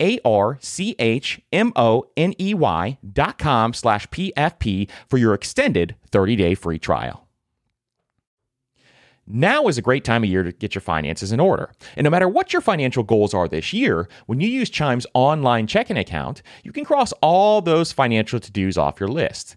A 0.00 0.18
R 0.24 0.58
C 0.60 0.94
H 0.98 1.40
M 1.52 1.72
O 1.76 2.06
N 2.16 2.34
E 2.40 2.54
Y 2.54 2.98
dot 3.12 3.38
com 3.38 3.72
slash 3.72 4.06
PFP 4.08 4.88
for 5.08 5.18
your 5.18 5.34
extended 5.34 5.96
30 6.10 6.36
day 6.36 6.54
free 6.54 6.78
trial. 6.78 7.26
Now 9.28 9.66
is 9.66 9.76
a 9.76 9.82
great 9.82 10.04
time 10.04 10.22
of 10.22 10.30
year 10.30 10.44
to 10.44 10.52
get 10.52 10.76
your 10.76 10.82
finances 10.82 11.32
in 11.32 11.40
order. 11.40 11.72
And 11.96 12.04
no 12.04 12.10
matter 12.10 12.28
what 12.28 12.52
your 12.52 12.62
financial 12.62 13.02
goals 13.02 13.34
are 13.34 13.48
this 13.48 13.72
year, 13.72 14.08
when 14.26 14.40
you 14.40 14.46
use 14.46 14.70
Chime's 14.70 15.06
online 15.14 15.66
checking 15.66 15.96
account, 15.96 16.42
you 16.62 16.70
can 16.70 16.84
cross 16.84 17.12
all 17.22 17.60
those 17.60 17.90
financial 17.90 18.38
to 18.38 18.52
dos 18.52 18.76
off 18.76 19.00
your 19.00 19.08
list. 19.08 19.56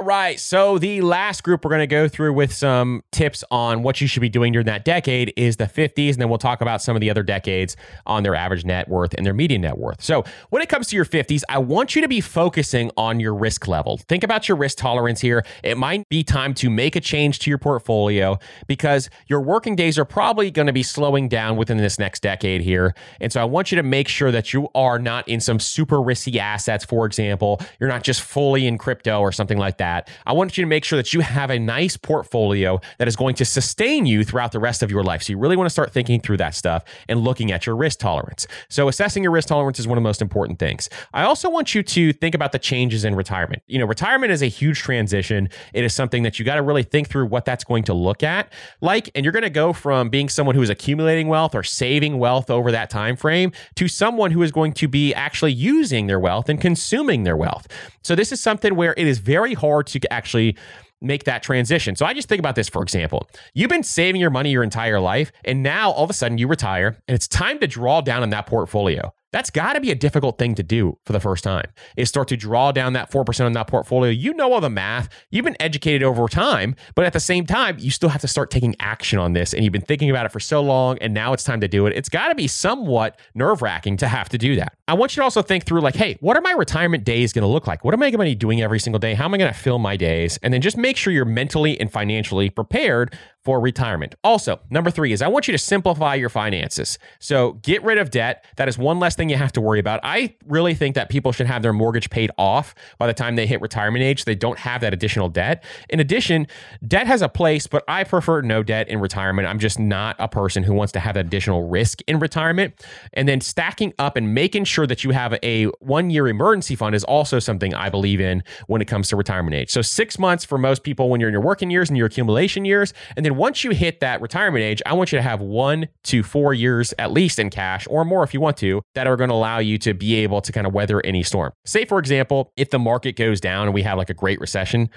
Right. 0.00 0.38
So 0.38 0.78
the 0.78 1.00
last 1.00 1.42
group 1.42 1.64
we're 1.64 1.70
going 1.70 1.80
to 1.80 1.86
go 1.86 2.06
through 2.06 2.32
with 2.32 2.52
some 2.52 3.02
tips 3.10 3.42
on 3.50 3.82
what 3.82 4.00
you 4.00 4.06
should 4.06 4.20
be 4.20 4.28
doing 4.28 4.52
during 4.52 4.66
that 4.66 4.84
decade 4.84 5.32
is 5.36 5.56
the 5.56 5.64
50s. 5.64 6.12
And 6.12 6.20
then 6.20 6.28
we'll 6.28 6.38
talk 6.38 6.60
about 6.60 6.80
some 6.80 6.94
of 6.94 7.00
the 7.00 7.10
other 7.10 7.24
decades 7.24 7.76
on 8.06 8.22
their 8.22 8.36
average 8.36 8.64
net 8.64 8.88
worth 8.88 9.12
and 9.14 9.26
their 9.26 9.34
median 9.34 9.62
net 9.62 9.76
worth. 9.76 10.00
So 10.00 10.24
when 10.50 10.62
it 10.62 10.68
comes 10.68 10.86
to 10.88 10.96
your 10.96 11.04
50s, 11.04 11.42
I 11.48 11.58
want 11.58 11.96
you 11.96 12.02
to 12.02 12.08
be 12.08 12.20
focusing 12.20 12.92
on 12.96 13.18
your 13.18 13.34
risk 13.34 13.66
level. 13.66 13.98
Think 14.08 14.22
about 14.22 14.48
your 14.48 14.56
risk 14.56 14.78
tolerance 14.78 15.20
here. 15.20 15.44
It 15.64 15.76
might 15.76 16.08
be 16.08 16.22
time 16.22 16.54
to 16.54 16.70
make 16.70 16.94
a 16.94 17.00
change 17.00 17.40
to 17.40 17.50
your 17.50 17.58
portfolio 17.58 18.38
because 18.68 19.10
your 19.26 19.40
working 19.40 19.74
days 19.74 19.98
are 19.98 20.04
probably 20.04 20.52
going 20.52 20.66
to 20.66 20.72
be 20.72 20.84
slowing 20.84 21.28
down 21.28 21.56
within 21.56 21.76
this 21.76 21.98
next 21.98 22.22
decade 22.22 22.60
here. 22.60 22.94
And 23.20 23.32
so 23.32 23.40
I 23.40 23.44
want 23.44 23.72
you 23.72 23.76
to 23.76 23.82
make 23.82 24.06
sure 24.06 24.30
that 24.30 24.52
you 24.52 24.68
are 24.76 25.00
not 25.00 25.26
in 25.26 25.40
some 25.40 25.58
super 25.58 26.00
risky 26.00 26.38
assets, 26.38 26.84
for 26.84 27.04
example. 27.04 27.60
You're 27.80 27.88
not 27.88 28.04
just 28.04 28.20
fully 28.20 28.66
in 28.68 28.78
crypto 28.78 29.20
or 29.20 29.32
something 29.32 29.58
like 29.58 29.78
that 29.78 29.87
that, 29.88 30.08
I 30.26 30.32
want 30.32 30.56
you 30.56 30.62
to 30.62 30.68
make 30.68 30.84
sure 30.84 30.96
that 30.98 31.12
you 31.14 31.20
have 31.20 31.50
a 31.50 31.58
nice 31.58 31.96
portfolio 31.96 32.80
that 32.98 33.08
is 33.08 33.16
going 33.16 33.34
to 33.36 33.44
sustain 33.44 34.06
you 34.06 34.22
throughout 34.24 34.52
the 34.52 34.58
rest 34.58 34.82
of 34.82 34.90
your 34.90 35.02
life. 35.02 35.22
So 35.22 35.32
you 35.32 35.38
really 35.38 35.56
want 35.56 35.66
to 35.66 35.70
start 35.70 35.92
thinking 35.92 36.20
through 36.20 36.36
that 36.38 36.54
stuff 36.54 36.84
and 37.08 37.20
looking 37.20 37.50
at 37.52 37.66
your 37.66 37.74
risk 37.74 37.98
tolerance. 37.98 38.46
So 38.68 38.88
assessing 38.88 39.22
your 39.22 39.32
risk 39.32 39.48
tolerance 39.48 39.78
is 39.78 39.88
one 39.88 39.96
of 39.96 40.02
the 40.02 40.08
most 40.08 40.20
important 40.20 40.58
things. 40.58 40.90
I 41.14 41.22
also 41.22 41.48
want 41.48 41.74
you 41.74 41.82
to 41.82 42.12
think 42.12 42.34
about 42.34 42.52
the 42.52 42.58
changes 42.58 43.04
in 43.04 43.14
retirement. 43.14 43.62
You 43.66 43.78
know, 43.78 43.86
retirement 43.86 44.30
is 44.32 44.42
a 44.42 44.46
huge 44.46 44.80
transition. 44.80 45.48
It 45.72 45.84
is 45.84 45.94
something 45.94 46.22
that 46.22 46.38
you 46.38 46.44
got 46.44 46.56
to 46.56 46.62
really 46.62 46.82
think 46.82 47.08
through 47.08 47.26
what 47.26 47.44
that's 47.44 47.64
going 47.64 47.84
to 47.84 47.94
look 47.94 48.22
at 48.22 48.52
like 48.80 49.10
and 49.14 49.24
you're 49.24 49.32
going 49.32 49.42
to 49.42 49.50
go 49.50 49.72
from 49.72 50.10
being 50.10 50.28
someone 50.28 50.54
who 50.54 50.62
is 50.62 50.70
accumulating 50.70 51.28
wealth 51.28 51.54
or 51.54 51.62
saving 51.62 52.18
wealth 52.18 52.50
over 52.50 52.70
that 52.70 52.90
time 52.90 53.16
frame 53.16 53.52
to 53.76 53.88
someone 53.88 54.30
who 54.32 54.42
is 54.42 54.52
going 54.52 54.72
to 54.74 54.88
be 54.88 55.14
actually 55.14 55.52
using 55.52 56.06
their 56.06 56.20
wealth 56.20 56.48
and 56.48 56.60
consuming 56.60 57.22
their 57.22 57.36
wealth. 57.36 57.66
So 58.02 58.14
this 58.14 58.32
is 58.32 58.40
something 58.40 58.74
where 58.74 58.94
it 58.96 59.06
is 59.06 59.18
very 59.18 59.54
hard 59.54 59.77
to 59.82 60.12
actually 60.12 60.56
make 61.00 61.24
that 61.24 61.42
transition. 61.42 61.96
So 61.96 62.06
I 62.06 62.14
just 62.14 62.28
think 62.28 62.40
about 62.40 62.56
this, 62.56 62.68
for 62.68 62.82
example. 62.82 63.28
You've 63.54 63.70
been 63.70 63.84
saving 63.84 64.20
your 64.20 64.30
money 64.30 64.50
your 64.50 64.62
entire 64.62 65.00
life, 65.00 65.30
and 65.44 65.62
now 65.62 65.90
all 65.90 66.04
of 66.04 66.10
a 66.10 66.14
sudden 66.14 66.38
you 66.38 66.48
retire, 66.48 66.98
and 67.06 67.14
it's 67.14 67.28
time 67.28 67.58
to 67.60 67.66
draw 67.66 68.00
down 68.00 68.22
on 68.22 68.30
that 68.30 68.46
portfolio. 68.46 69.12
That's 69.30 69.50
got 69.50 69.74
to 69.74 69.80
be 69.80 69.90
a 69.90 69.94
difficult 69.94 70.38
thing 70.38 70.54
to 70.54 70.62
do 70.62 70.98
for 71.04 71.12
the 71.12 71.20
first 71.20 71.44
time. 71.44 71.66
Is 71.96 72.08
start 72.08 72.28
to 72.28 72.36
draw 72.36 72.72
down 72.72 72.94
that 72.94 73.10
4% 73.10 73.44
on 73.44 73.52
that 73.52 73.66
portfolio. 73.66 74.10
You 74.10 74.32
know 74.32 74.52
all 74.52 74.60
the 74.60 74.70
math. 74.70 75.08
You've 75.30 75.44
been 75.44 75.56
educated 75.60 76.02
over 76.02 76.26
time, 76.28 76.74
but 76.94 77.04
at 77.04 77.12
the 77.12 77.20
same 77.20 77.44
time, 77.44 77.76
you 77.78 77.90
still 77.90 78.08
have 78.08 78.22
to 78.22 78.28
start 78.28 78.50
taking 78.50 78.74
action 78.80 79.18
on 79.18 79.34
this. 79.34 79.52
And 79.52 79.62
you've 79.64 79.72
been 79.72 79.82
thinking 79.82 80.08
about 80.08 80.24
it 80.24 80.32
for 80.32 80.40
so 80.40 80.62
long, 80.62 80.96
and 80.98 81.12
now 81.12 81.34
it's 81.34 81.44
time 81.44 81.60
to 81.60 81.68
do 81.68 81.86
it. 81.86 81.94
It's 81.94 82.08
got 82.08 82.28
to 82.28 82.34
be 82.34 82.48
somewhat 82.48 83.18
nerve 83.34 83.60
wracking 83.60 83.98
to 83.98 84.08
have 84.08 84.30
to 84.30 84.38
do 84.38 84.56
that. 84.56 84.72
I 84.88 84.94
want 84.94 85.14
you 85.14 85.20
to 85.20 85.24
also 85.24 85.42
think 85.42 85.64
through 85.64 85.82
like, 85.82 85.94
hey, 85.96 86.16
what 86.20 86.36
are 86.36 86.40
my 86.40 86.52
retirement 86.52 87.04
days 87.04 87.34
going 87.34 87.42
to 87.42 87.48
look 87.48 87.66
like? 87.66 87.84
What 87.84 87.92
am 87.92 88.02
I 88.02 88.10
going 88.10 88.26
to 88.26 88.30
be 88.30 88.34
doing 88.34 88.62
every 88.62 88.80
single 88.80 88.98
day? 88.98 89.12
How 89.12 89.26
am 89.26 89.34
I 89.34 89.38
going 89.38 89.52
to 89.52 89.58
fill 89.58 89.78
my 89.78 89.96
days? 89.96 90.38
And 90.42 90.54
then 90.54 90.62
just 90.62 90.78
make 90.78 90.96
sure 90.96 91.12
you're 91.12 91.26
mentally 91.26 91.78
and 91.78 91.92
financially 91.92 92.48
prepared 92.48 93.14
for 93.44 93.60
retirement. 93.60 94.14
Also, 94.24 94.60
number 94.70 94.90
three 94.90 95.12
is 95.12 95.22
I 95.22 95.28
want 95.28 95.48
you 95.48 95.52
to 95.52 95.58
simplify 95.58 96.14
your 96.14 96.28
finances. 96.28 96.98
So 97.18 97.52
get 97.62 97.82
rid 97.82 97.98
of 97.98 98.10
debt. 98.10 98.44
That 98.56 98.68
is 98.68 98.76
one 98.76 98.98
less 98.98 99.14
thing 99.14 99.28
you 99.28 99.36
have 99.36 99.52
to 99.52 99.60
worry 99.60 99.78
about. 99.78 100.00
I 100.02 100.34
really 100.46 100.74
think 100.74 100.94
that 100.96 101.08
people 101.08 101.32
should 101.32 101.46
have 101.46 101.62
their 101.62 101.72
mortgage 101.72 102.10
paid 102.10 102.30
off 102.36 102.74
by 102.98 103.06
the 103.06 103.14
time 103.14 103.36
they 103.36 103.46
hit 103.46 103.60
retirement 103.60 104.02
age. 104.02 104.24
They 104.24 104.34
don't 104.34 104.58
have 104.58 104.80
that 104.80 104.92
additional 104.92 105.28
debt. 105.28 105.64
In 105.88 106.00
addition, 106.00 106.46
debt 106.86 107.06
has 107.06 107.22
a 107.22 107.28
place, 107.28 107.66
but 107.66 107.84
I 107.88 108.04
prefer 108.04 108.42
no 108.42 108.62
debt 108.62 108.88
in 108.88 109.00
retirement. 109.00 109.48
I'm 109.48 109.58
just 109.58 109.78
not 109.78 110.16
a 110.18 110.28
person 110.28 110.62
who 110.62 110.74
wants 110.74 110.92
to 110.92 111.00
have 111.00 111.16
additional 111.16 111.68
risk 111.68 112.00
in 112.06 112.18
retirement. 112.18 112.84
And 113.12 113.28
then 113.28 113.40
stacking 113.40 113.94
up 113.98 114.16
and 114.16 114.34
making 114.34 114.64
sure 114.64 114.86
that 114.86 115.04
you 115.04 115.10
have 115.10 115.38
a 115.42 115.66
one 115.80 116.10
year 116.10 116.28
emergency 116.28 116.76
fund 116.76 116.94
is 116.94 117.04
also 117.04 117.38
something 117.38 117.74
I 117.74 117.88
believe 117.88 118.20
in 118.20 118.42
when 118.66 118.82
it 118.82 118.86
comes 118.86 119.08
to 119.08 119.16
retirement 119.16 119.54
age. 119.54 119.70
So 119.70 119.80
six 119.80 120.18
months 120.18 120.44
for 120.44 120.58
most 120.58 120.82
people 120.82 121.08
when 121.08 121.20
you're 121.20 121.28
in 121.28 121.34
your 121.34 121.42
working 121.42 121.70
years 121.70 121.88
and 121.88 121.96
your 121.96 122.06
accumulation 122.06 122.64
years. 122.64 122.92
And 123.16 123.24
then 123.28 123.36
once 123.36 123.62
you 123.62 123.72
hit 123.72 124.00
that 124.00 124.22
retirement 124.22 124.62
age, 124.62 124.80
I 124.86 124.94
want 124.94 125.12
you 125.12 125.18
to 125.18 125.22
have 125.22 125.42
one 125.42 125.88
to 126.04 126.22
four 126.22 126.54
years 126.54 126.94
at 126.98 127.12
least 127.12 127.38
in 127.38 127.50
cash 127.50 127.86
or 127.90 128.02
more 128.02 128.24
if 128.24 128.32
you 128.32 128.40
want 128.40 128.56
to 128.58 128.80
that 128.94 129.06
are 129.06 129.16
going 129.16 129.28
to 129.28 129.34
allow 129.34 129.58
you 129.58 129.76
to 129.78 129.92
be 129.92 130.14
able 130.14 130.40
to 130.40 130.50
kind 130.50 130.66
of 130.66 130.72
weather 130.72 131.04
any 131.04 131.22
storm. 131.22 131.52
Say, 131.66 131.84
for 131.84 131.98
example, 131.98 132.52
if 132.56 132.70
the 132.70 132.78
market 132.78 133.16
goes 133.16 133.38
down 133.38 133.66
and 133.66 133.74
we 133.74 133.82
have 133.82 133.98
like 133.98 134.08
a 134.08 134.14
great 134.14 134.40
recession, 134.40 134.88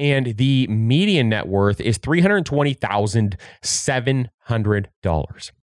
and 0.00 0.36
the 0.36 0.66
median 0.66 1.28
net 1.28 1.46
worth 1.46 1.80
is 1.80 1.96
$320,700. 1.98 4.28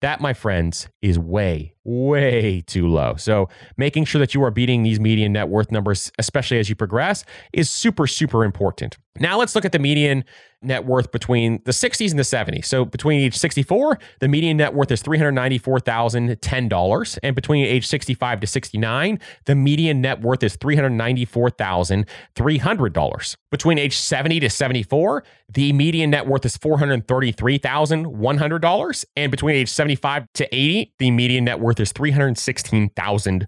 That, 0.00 0.20
my 0.20 0.32
friends, 0.32 0.88
is 1.02 1.18
way, 1.18 1.74
way 1.84 2.62
too 2.66 2.88
low. 2.88 3.16
So, 3.16 3.48
making 3.76 4.04
sure 4.04 4.18
that 4.18 4.34
you 4.34 4.42
are 4.44 4.50
beating 4.50 4.82
these 4.82 5.00
median 5.00 5.32
net 5.32 5.48
worth 5.48 5.70
numbers, 5.70 6.10
especially 6.18 6.58
as 6.58 6.68
you 6.68 6.74
progress, 6.74 7.24
is 7.52 7.68
super, 7.68 8.06
super 8.06 8.44
important. 8.44 8.96
Now, 9.18 9.38
let's 9.38 9.54
look 9.54 9.64
at 9.64 9.72
the 9.72 9.78
median 9.78 10.24
net 10.62 10.84
worth 10.84 11.10
between 11.12 11.62
the 11.64 11.70
60s 11.70 12.10
and 12.10 12.18
the 12.18 12.24
70s. 12.24 12.66
So 12.66 12.84
between 12.84 13.20
age 13.20 13.36
64, 13.36 14.00
the 14.20 14.28
median 14.28 14.56
net 14.56 14.74
worth 14.74 14.90
is 14.90 15.00
$394,010. 15.02 17.18
And 17.22 17.36
between 17.36 17.64
age 17.64 17.86
65 17.86 18.40
to 18.40 18.46
69, 18.46 19.20
the 19.44 19.54
median 19.54 20.00
net 20.00 20.22
worth 20.22 20.42
is 20.42 20.56
$394,300. 20.56 23.36
Between 23.50 23.78
age 23.78 23.96
70 23.96 24.40
to 24.40 24.50
74, 24.50 25.22
the 25.52 25.72
median 25.72 26.10
net 26.10 26.26
worth 26.26 26.44
is 26.44 26.58
$433,100. 26.58 28.60
And 29.16 29.30
between 29.30 29.56
age 29.56 29.68
75 29.68 30.26
to 30.34 30.54
80, 30.54 30.92
the 30.98 31.10
median 31.10 31.44
net 31.44 31.60
worth 31.60 31.80
is 31.80 31.92
$316,000. 31.92 33.46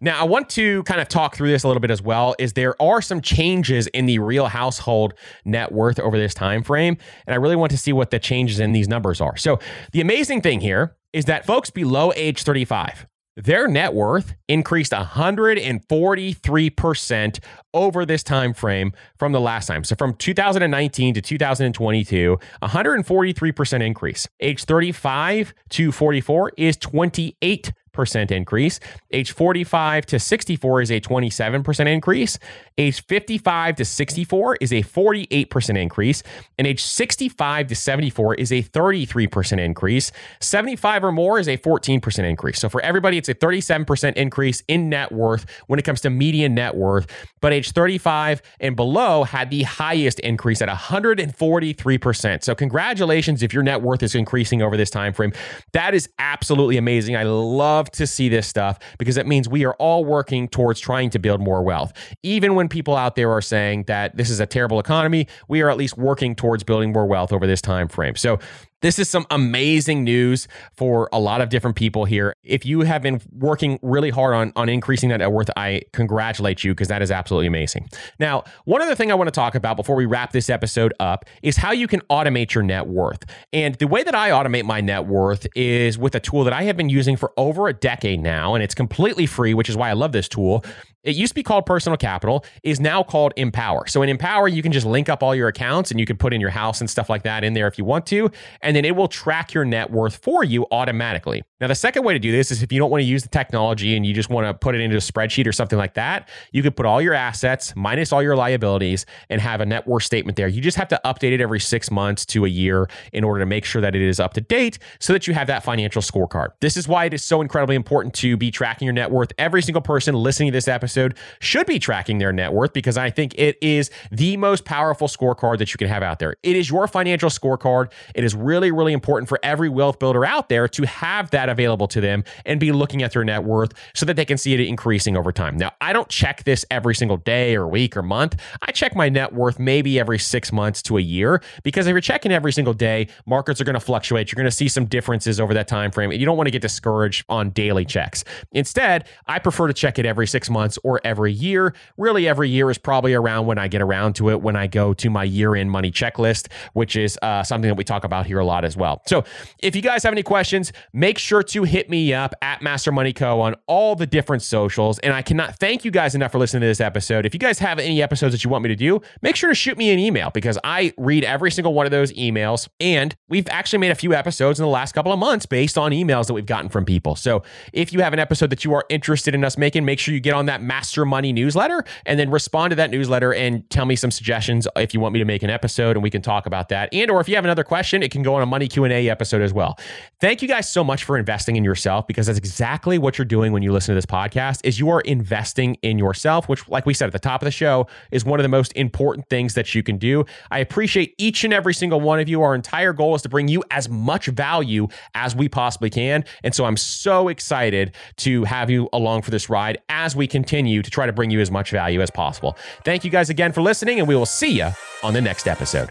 Now, 0.00 0.20
I 0.20 0.24
want 0.24 0.48
to 0.50 0.82
kind 0.82 1.00
of 1.00 1.08
talk 1.08 1.36
through 1.36 1.50
this 1.50 1.62
a 1.62 1.68
little 1.68 1.80
bit 1.80 1.90
as 1.90 2.02
well. 2.02 2.34
Is 2.38 2.54
there 2.54 2.80
are 2.82 3.00
some 3.00 3.20
changes 3.20 3.86
in 3.88 4.06
the 4.06 4.18
real 4.18 4.46
household 4.46 5.14
net 5.44 5.70
worth 5.72 6.00
over 6.00 6.18
this 6.18 6.34
time 6.34 6.62
frame, 6.64 6.96
and 7.26 7.34
I 7.34 7.36
really 7.36 7.56
want 7.56 7.70
to 7.70 7.78
see 7.78 7.92
what 7.92 8.10
the 8.10 8.18
changes 8.18 8.58
in 8.58 8.72
these 8.72 8.88
numbers 8.88 9.20
are. 9.20 9.36
So, 9.36 9.60
the 9.92 10.00
amazing 10.00 10.40
thing 10.40 10.60
here 10.60 10.96
is 11.12 11.26
that 11.26 11.46
folks 11.46 11.70
below 11.70 12.12
age 12.16 12.42
35 12.42 13.06
their 13.38 13.68
net 13.68 13.94
worth 13.94 14.34
increased 14.48 14.92
143% 14.92 17.38
over 17.72 18.04
this 18.04 18.24
time 18.24 18.52
frame 18.52 18.92
from 19.16 19.32
the 19.32 19.40
last 19.40 19.66
time. 19.66 19.84
So 19.84 19.96
from 19.96 20.12
2019 20.14 21.14
to 21.14 21.22
2022, 21.22 22.38
143% 22.62 23.86
increase. 23.86 24.28
Age 24.40 24.64
35 24.64 25.54
to 25.70 25.90
44 25.92 26.52
is 26.56 26.76
28 26.76 27.72
percent 27.98 28.30
increase. 28.30 28.78
Age 29.10 29.32
45 29.32 30.06
to 30.06 30.20
64 30.20 30.82
is 30.82 30.90
a 30.92 31.00
27% 31.00 31.88
increase. 31.88 32.38
Age 32.78 33.04
55 33.04 33.74
to 33.74 33.84
64 33.84 34.56
is 34.60 34.72
a 34.72 34.84
48% 34.84 35.76
increase. 35.76 36.22
And 36.58 36.66
age 36.68 36.80
65 36.80 37.66
to 37.66 37.74
74 37.74 38.36
is 38.36 38.52
a 38.52 38.62
33% 38.62 39.58
increase. 39.58 40.12
75 40.40 41.02
or 41.02 41.10
more 41.10 41.40
is 41.40 41.48
a 41.48 41.58
14% 41.58 42.18
increase. 42.20 42.60
So 42.60 42.68
for 42.68 42.80
everybody, 42.82 43.18
it's 43.18 43.28
a 43.28 43.34
37% 43.34 44.12
increase 44.14 44.62
in 44.68 44.88
net 44.88 45.10
worth 45.10 45.44
when 45.66 45.80
it 45.80 45.82
comes 45.82 46.00
to 46.02 46.10
median 46.10 46.54
net 46.54 46.76
worth. 46.76 47.08
But 47.40 47.52
age 47.52 47.72
35 47.72 48.42
and 48.60 48.76
below 48.76 49.24
had 49.24 49.50
the 49.50 49.64
highest 49.64 50.20
increase 50.20 50.62
at 50.62 50.68
143%. 50.68 52.44
So 52.44 52.54
congratulations 52.54 53.42
if 53.42 53.52
your 53.52 53.64
net 53.64 53.82
worth 53.82 54.04
is 54.04 54.14
increasing 54.14 54.62
over 54.62 54.76
this 54.76 54.90
time 54.90 55.12
frame. 55.12 55.32
That 55.72 55.94
is 55.94 56.08
absolutely 56.20 56.76
amazing. 56.76 57.16
I 57.16 57.24
love 57.24 57.87
love 57.88 57.92
to 57.98 58.06
see 58.06 58.28
this 58.28 58.46
stuff 58.46 58.78
because 58.98 59.16
it 59.16 59.26
means 59.26 59.48
we 59.48 59.64
are 59.64 59.74
all 59.74 60.04
working 60.04 60.48
towards 60.48 60.80
trying 60.80 61.10
to 61.10 61.18
build 61.18 61.40
more 61.40 61.62
wealth. 61.62 61.92
Even 62.22 62.54
when 62.54 62.68
people 62.68 62.96
out 62.96 63.16
there 63.16 63.30
are 63.30 63.40
saying 63.40 63.84
that 63.84 64.16
this 64.16 64.30
is 64.30 64.40
a 64.40 64.46
terrible 64.46 64.78
economy, 64.78 65.26
we 65.48 65.62
are 65.62 65.70
at 65.70 65.76
least 65.76 65.96
working 65.96 66.34
towards 66.34 66.64
building 66.64 66.92
more 66.92 67.06
wealth 67.06 67.32
over 67.32 67.46
this 67.46 67.62
time 67.62 67.88
frame. 67.88 68.16
So 68.16 68.38
This 68.80 69.00
is 69.00 69.08
some 69.08 69.26
amazing 69.30 70.04
news 70.04 70.46
for 70.76 71.08
a 71.12 71.18
lot 71.18 71.40
of 71.40 71.48
different 71.48 71.74
people 71.74 72.04
here. 72.04 72.36
If 72.44 72.64
you 72.64 72.82
have 72.82 73.02
been 73.02 73.20
working 73.32 73.80
really 73.82 74.10
hard 74.10 74.34
on, 74.36 74.52
on 74.54 74.68
increasing 74.68 75.08
that 75.08 75.16
net 75.16 75.32
worth, 75.32 75.50
I 75.56 75.82
congratulate 75.92 76.62
you 76.62 76.72
because 76.72 76.86
that 76.86 77.02
is 77.02 77.10
absolutely 77.10 77.48
amazing. 77.48 77.88
Now, 78.20 78.44
one 78.66 78.80
other 78.80 78.94
thing 78.94 79.10
I 79.10 79.16
want 79.16 79.26
to 79.26 79.32
talk 79.32 79.56
about 79.56 79.76
before 79.76 79.96
we 79.96 80.06
wrap 80.06 80.30
this 80.30 80.48
episode 80.48 80.94
up 81.00 81.24
is 81.42 81.56
how 81.56 81.72
you 81.72 81.88
can 81.88 82.02
automate 82.02 82.54
your 82.54 82.62
net 82.62 82.86
worth. 82.86 83.24
And 83.52 83.74
the 83.74 83.88
way 83.88 84.04
that 84.04 84.14
I 84.14 84.30
automate 84.30 84.64
my 84.64 84.80
net 84.80 85.06
worth 85.06 85.48
is 85.56 85.98
with 85.98 86.14
a 86.14 86.20
tool 86.20 86.44
that 86.44 86.52
I 86.52 86.62
have 86.62 86.76
been 86.76 86.88
using 86.88 87.16
for 87.16 87.32
over 87.36 87.66
a 87.66 87.72
decade 87.72 88.20
now, 88.20 88.54
and 88.54 88.62
it's 88.62 88.76
completely 88.76 89.26
free, 89.26 89.54
which 89.54 89.68
is 89.68 89.76
why 89.76 89.90
I 89.90 89.94
love 89.94 90.12
this 90.12 90.28
tool. 90.28 90.64
It 91.08 91.16
used 91.16 91.30
to 91.30 91.34
be 91.34 91.42
called 91.42 91.64
Personal 91.64 91.96
Capital, 91.96 92.44
is 92.62 92.80
now 92.80 93.02
called 93.02 93.32
Empower. 93.38 93.86
So 93.86 94.02
in 94.02 94.10
Empower, 94.10 94.46
you 94.46 94.62
can 94.62 94.72
just 94.72 94.84
link 94.84 95.08
up 95.08 95.22
all 95.22 95.34
your 95.34 95.48
accounts 95.48 95.90
and 95.90 95.98
you 95.98 96.04
can 96.04 96.18
put 96.18 96.34
in 96.34 96.40
your 96.40 96.50
house 96.50 96.82
and 96.82 96.90
stuff 96.90 97.08
like 97.08 97.22
that 97.22 97.44
in 97.44 97.54
there 97.54 97.66
if 97.66 97.78
you 97.78 97.84
want 97.86 98.04
to, 98.08 98.30
and 98.60 98.76
then 98.76 98.84
it 98.84 98.94
will 98.94 99.08
track 99.08 99.54
your 99.54 99.64
net 99.64 99.90
worth 99.90 100.16
for 100.16 100.44
you 100.44 100.66
automatically. 100.70 101.42
Now, 101.60 101.66
the 101.66 101.74
second 101.74 102.04
way 102.04 102.12
to 102.12 102.20
do 102.20 102.30
this 102.30 102.52
is 102.52 102.62
if 102.62 102.72
you 102.72 102.78
don't 102.78 102.90
want 102.90 103.02
to 103.02 103.06
use 103.06 103.24
the 103.24 103.28
technology 103.28 103.96
and 103.96 104.06
you 104.06 104.14
just 104.14 104.30
want 104.30 104.46
to 104.46 104.54
put 104.54 104.76
it 104.76 104.80
into 104.80 104.96
a 104.96 105.00
spreadsheet 105.00 105.44
or 105.44 105.52
something 105.52 105.78
like 105.78 105.94
that, 105.94 106.28
you 106.52 106.62
could 106.62 106.76
put 106.76 106.86
all 106.86 107.02
your 107.02 107.14
assets 107.14 107.74
minus 107.74 108.12
all 108.12 108.22
your 108.22 108.36
liabilities 108.36 109.06
and 109.28 109.40
have 109.40 109.60
a 109.60 109.66
net 109.66 109.84
worth 109.86 110.04
statement 110.04 110.36
there. 110.36 110.46
You 110.46 110.60
just 110.60 110.76
have 110.76 110.86
to 110.88 111.00
update 111.04 111.32
it 111.32 111.40
every 111.40 111.58
six 111.58 111.90
months 111.90 112.24
to 112.26 112.44
a 112.44 112.48
year 112.48 112.88
in 113.12 113.24
order 113.24 113.40
to 113.40 113.46
make 113.46 113.64
sure 113.64 113.82
that 113.82 113.96
it 113.96 114.02
is 114.02 114.20
up 114.20 114.34
to 114.34 114.40
date 114.40 114.78
so 115.00 115.12
that 115.12 115.26
you 115.26 115.34
have 115.34 115.48
that 115.48 115.64
financial 115.64 116.00
scorecard. 116.00 116.50
This 116.60 116.76
is 116.76 116.86
why 116.86 117.06
it 117.06 117.14
is 117.14 117.24
so 117.24 117.40
incredibly 117.40 117.74
important 117.74 118.14
to 118.14 118.36
be 118.36 118.52
tracking 118.52 118.86
your 118.86 118.92
net 118.92 119.10
worth. 119.10 119.32
Every 119.36 119.62
single 119.62 119.82
person 119.82 120.14
listening 120.14 120.52
to 120.52 120.56
this 120.56 120.68
episode 120.68 121.16
should 121.40 121.66
be 121.66 121.80
tracking 121.80 122.18
their 122.18 122.32
net 122.32 122.52
worth 122.52 122.72
because 122.72 122.96
I 122.96 123.10
think 123.10 123.34
it 123.36 123.58
is 123.60 123.90
the 124.12 124.36
most 124.36 124.64
powerful 124.64 125.08
scorecard 125.08 125.58
that 125.58 125.74
you 125.74 125.78
can 125.78 125.88
have 125.88 126.04
out 126.04 126.20
there. 126.20 126.36
It 126.44 126.54
is 126.54 126.70
your 126.70 126.86
financial 126.86 127.30
scorecard. 127.30 127.90
It 128.14 128.22
is 128.22 128.36
really, 128.36 128.70
really 128.70 128.92
important 128.92 129.28
for 129.28 129.40
every 129.42 129.68
wealth 129.68 129.98
builder 129.98 130.24
out 130.24 130.48
there 130.48 130.68
to 130.68 130.86
have 130.86 131.30
that 131.30 131.47
available 131.48 131.88
to 131.88 132.00
them 132.00 132.24
and 132.44 132.58
be 132.60 132.72
looking 132.72 133.02
at 133.02 133.12
their 133.12 133.24
net 133.24 133.44
worth 133.44 133.72
so 133.94 134.06
that 134.06 134.16
they 134.16 134.24
can 134.24 134.38
see 134.38 134.54
it 134.54 134.60
increasing 134.60 135.16
over 135.16 135.32
time. 135.32 135.56
Now, 135.56 135.72
I 135.80 135.92
don't 135.92 136.08
check 136.08 136.44
this 136.44 136.64
every 136.70 136.94
single 136.94 137.16
day 137.16 137.56
or 137.56 137.66
week 137.66 137.96
or 137.96 138.02
month. 138.02 138.40
I 138.62 138.72
check 138.72 138.94
my 138.94 139.08
net 139.08 139.32
worth 139.32 139.58
maybe 139.58 139.98
every 139.98 140.18
six 140.18 140.52
months 140.52 140.82
to 140.82 140.98
a 140.98 141.00
year 141.00 141.42
because 141.62 141.86
if 141.86 141.92
you're 141.92 142.00
checking 142.00 142.32
every 142.32 142.52
single 142.52 142.74
day, 142.74 143.08
markets 143.26 143.60
are 143.60 143.64
going 143.64 143.74
to 143.74 143.80
fluctuate. 143.80 144.30
You're 144.30 144.36
going 144.36 144.50
to 144.50 144.56
see 144.56 144.68
some 144.68 144.86
differences 144.86 145.40
over 145.40 145.54
that 145.54 145.68
time 145.68 145.90
frame. 145.90 146.10
And 146.10 146.20
you 146.20 146.26
don't 146.26 146.36
want 146.36 146.46
to 146.46 146.50
get 146.52 146.62
discouraged 146.62 147.24
on 147.28 147.50
daily 147.50 147.84
checks. 147.84 148.24
Instead, 148.52 149.08
I 149.26 149.38
prefer 149.38 149.66
to 149.66 149.74
check 149.74 149.98
it 149.98 150.06
every 150.06 150.26
six 150.26 150.50
months 150.50 150.78
or 150.84 151.00
every 151.04 151.32
year. 151.32 151.74
Really, 151.96 152.28
every 152.28 152.48
year 152.48 152.70
is 152.70 152.78
probably 152.78 153.14
around 153.14 153.46
when 153.46 153.58
I 153.58 153.68
get 153.68 153.82
around 153.82 154.14
to 154.16 154.30
it 154.30 154.42
when 154.42 154.56
I 154.56 154.66
go 154.66 154.94
to 154.94 155.10
my 155.10 155.24
year 155.24 155.54
end 155.54 155.70
money 155.70 155.90
checklist, 155.90 156.48
which 156.72 156.96
is 156.96 157.18
uh, 157.22 157.42
something 157.42 157.68
that 157.68 157.76
we 157.76 157.84
talk 157.84 158.04
about 158.04 158.26
here 158.26 158.38
a 158.38 158.44
lot 158.44 158.64
as 158.64 158.76
well. 158.76 159.02
So 159.06 159.24
if 159.60 159.74
you 159.74 159.82
guys 159.82 160.02
have 160.02 160.12
any 160.12 160.22
questions, 160.22 160.72
make 160.92 161.18
sure 161.18 161.37
to 161.42 161.64
hit 161.64 161.90
me 161.90 162.12
up 162.12 162.34
at 162.42 162.62
Master 162.62 162.92
Money 162.92 163.12
Co. 163.12 163.40
on 163.40 163.54
all 163.66 163.94
the 163.94 164.06
different 164.06 164.42
socials. 164.42 164.98
And 165.00 165.12
I 165.12 165.22
cannot 165.22 165.56
thank 165.58 165.84
you 165.84 165.90
guys 165.90 166.14
enough 166.14 166.32
for 166.32 166.38
listening 166.38 166.62
to 166.62 166.66
this 166.66 166.80
episode. 166.80 167.26
If 167.26 167.34
you 167.34 167.40
guys 167.40 167.58
have 167.58 167.78
any 167.78 168.02
episodes 168.02 168.34
that 168.34 168.44
you 168.44 168.50
want 168.50 168.62
me 168.62 168.68
to 168.68 168.76
do, 168.76 169.00
make 169.22 169.36
sure 169.36 169.48
to 169.48 169.54
shoot 169.54 169.78
me 169.78 169.90
an 169.90 169.98
email 169.98 170.30
because 170.30 170.58
I 170.64 170.92
read 170.96 171.24
every 171.24 171.50
single 171.50 171.74
one 171.74 171.86
of 171.86 171.92
those 171.92 172.12
emails. 172.12 172.68
And 172.80 173.16
we've 173.28 173.48
actually 173.48 173.78
made 173.80 173.90
a 173.90 173.94
few 173.94 174.14
episodes 174.14 174.58
in 174.58 174.64
the 174.64 174.70
last 174.70 174.92
couple 174.92 175.12
of 175.12 175.18
months 175.18 175.46
based 175.46 175.78
on 175.78 175.92
emails 175.92 176.26
that 176.26 176.34
we've 176.34 176.46
gotten 176.46 176.68
from 176.68 176.84
people. 176.84 177.16
So 177.16 177.42
if 177.72 177.92
you 177.92 178.00
have 178.00 178.12
an 178.12 178.18
episode 178.18 178.50
that 178.50 178.64
you 178.64 178.74
are 178.74 178.84
interested 178.88 179.34
in 179.34 179.44
us 179.44 179.58
making, 179.58 179.84
make 179.84 179.98
sure 179.98 180.14
you 180.14 180.20
get 180.20 180.34
on 180.34 180.46
that 180.46 180.62
Master 180.62 181.04
Money 181.04 181.32
newsletter 181.32 181.84
and 182.06 182.18
then 182.18 182.30
respond 182.30 182.70
to 182.70 182.76
that 182.76 182.90
newsletter 182.90 183.34
and 183.34 183.68
tell 183.70 183.86
me 183.86 183.96
some 183.96 184.10
suggestions 184.10 184.66
if 184.76 184.94
you 184.94 185.00
want 185.00 185.12
me 185.12 185.18
to 185.18 185.24
make 185.24 185.42
an 185.42 185.50
episode 185.50 185.96
and 185.96 186.02
we 186.02 186.10
can 186.10 186.22
talk 186.22 186.46
about 186.46 186.68
that. 186.68 186.88
And 186.92 187.10
or 187.10 187.20
if 187.20 187.28
you 187.28 187.34
have 187.34 187.44
another 187.44 187.64
question, 187.64 188.02
it 188.02 188.10
can 188.10 188.22
go 188.22 188.34
on 188.34 188.42
a 188.42 188.46
money 188.46 188.68
Q&A 188.68 189.08
episode 189.08 189.42
as 189.42 189.52
well. 189.52 189.78
Thank 190.20 190.42
you 190.42 190.48
guys 190.48 190.70
so 190.70 190.82
much 190.84 191.04
for 191.04 191.18
investing 191.28 191.56
in 191.56 191.64
yourself 191.64 192.06
because 192.06 192.26
that's 192.26 192.38
exactly 192.38 192.96
what 192.96 193.18
you're 193.18 193.24
doing 193.26 193.52
when 193.52 193.62
you 193.62 193.70
listen 193.70 193.92
to 193.92 193.94
this 193.94 194.06
podcast 194.06 194.62
is 194.64 194.78
you 194.78 194.88
are 194.88 195.02
investing 195.02 195.74
in 195.82 195.98
yourself, 195.98 196.48
which 196.48 196.66
like 196.70 196.86
we 196.86 196.94
said 196.94 197.04
at 197.04 197.12
the 197.12 197.18
top 197.18 197.42
of 197.42 197.44
the 197.44 197.50
show 197.50 197.86
is 198.10 198.24
one 198.24 198.40
of 198.40 198.44
the 198.44 198.48
most 198.48 198.72
important 198.72 199.28
things 199.28 199.52
that 199.52 199.74
you 199.74 199.82
can 199.82 199.98
do. 199.98 200.24
I 200.50 200.60
appreciate 200.60 201.14
each 201.18 201.44
and 201.44 201.52
every 201.52 201.74
single 201.74 202.00
one 202.00 202.18
of 202.18 202.30
you. 202.30 202.40
Our 202.40 202.54
entire 202.54 202.94
goal 202.94 203.14
is 203.14 203.20
to 203.22 203.28
bring 203.28 203.46
you 203.46 203.62
as 203.70 203.90
much 203.90 204.28
value 204.28 204.88
as 205.14 205.36
we 205.36 205.50
possibly 205.50 205.90
can. 205.90 206.24
And 206.42 206.54
so 206.54 206.64
I'm 206.64 206.78
so 206.78 207.28
excited 207.28 207.94
to 208.18 208.44
have 208.44 208.70
you 208.70 208.88
along 208.94 209.20
for 209.20 209.30
this 209.30 209.50
ride 209.50 209.76
as 209.90 210.16
we 210.16 210.26
continue 210.26 210.80
to 210.80 210.90
try 210.90 211.04
to 211.04 211.12
bring 211.12 211.28
you 211.28 211.40
as 211.40 211.50
much 211.50 211.72
value 211.72 212.00
as 212.00 212.10
possible. 212.10 212.56
Thank 212.86 213.04
you 213.04 213.10
guys 213.10 213.28
again 213.28 213.52
for 213.52 213.60
listening, 213.60 213.98
and 213.98 214.08
we 214.08 214.16
will 214.16 214.24
see 214.24 214.52
you 214.52 214.70
on 215.02 215.12
the 215.12 215.20
next 215.20 215.46
episode. 215.46 215.90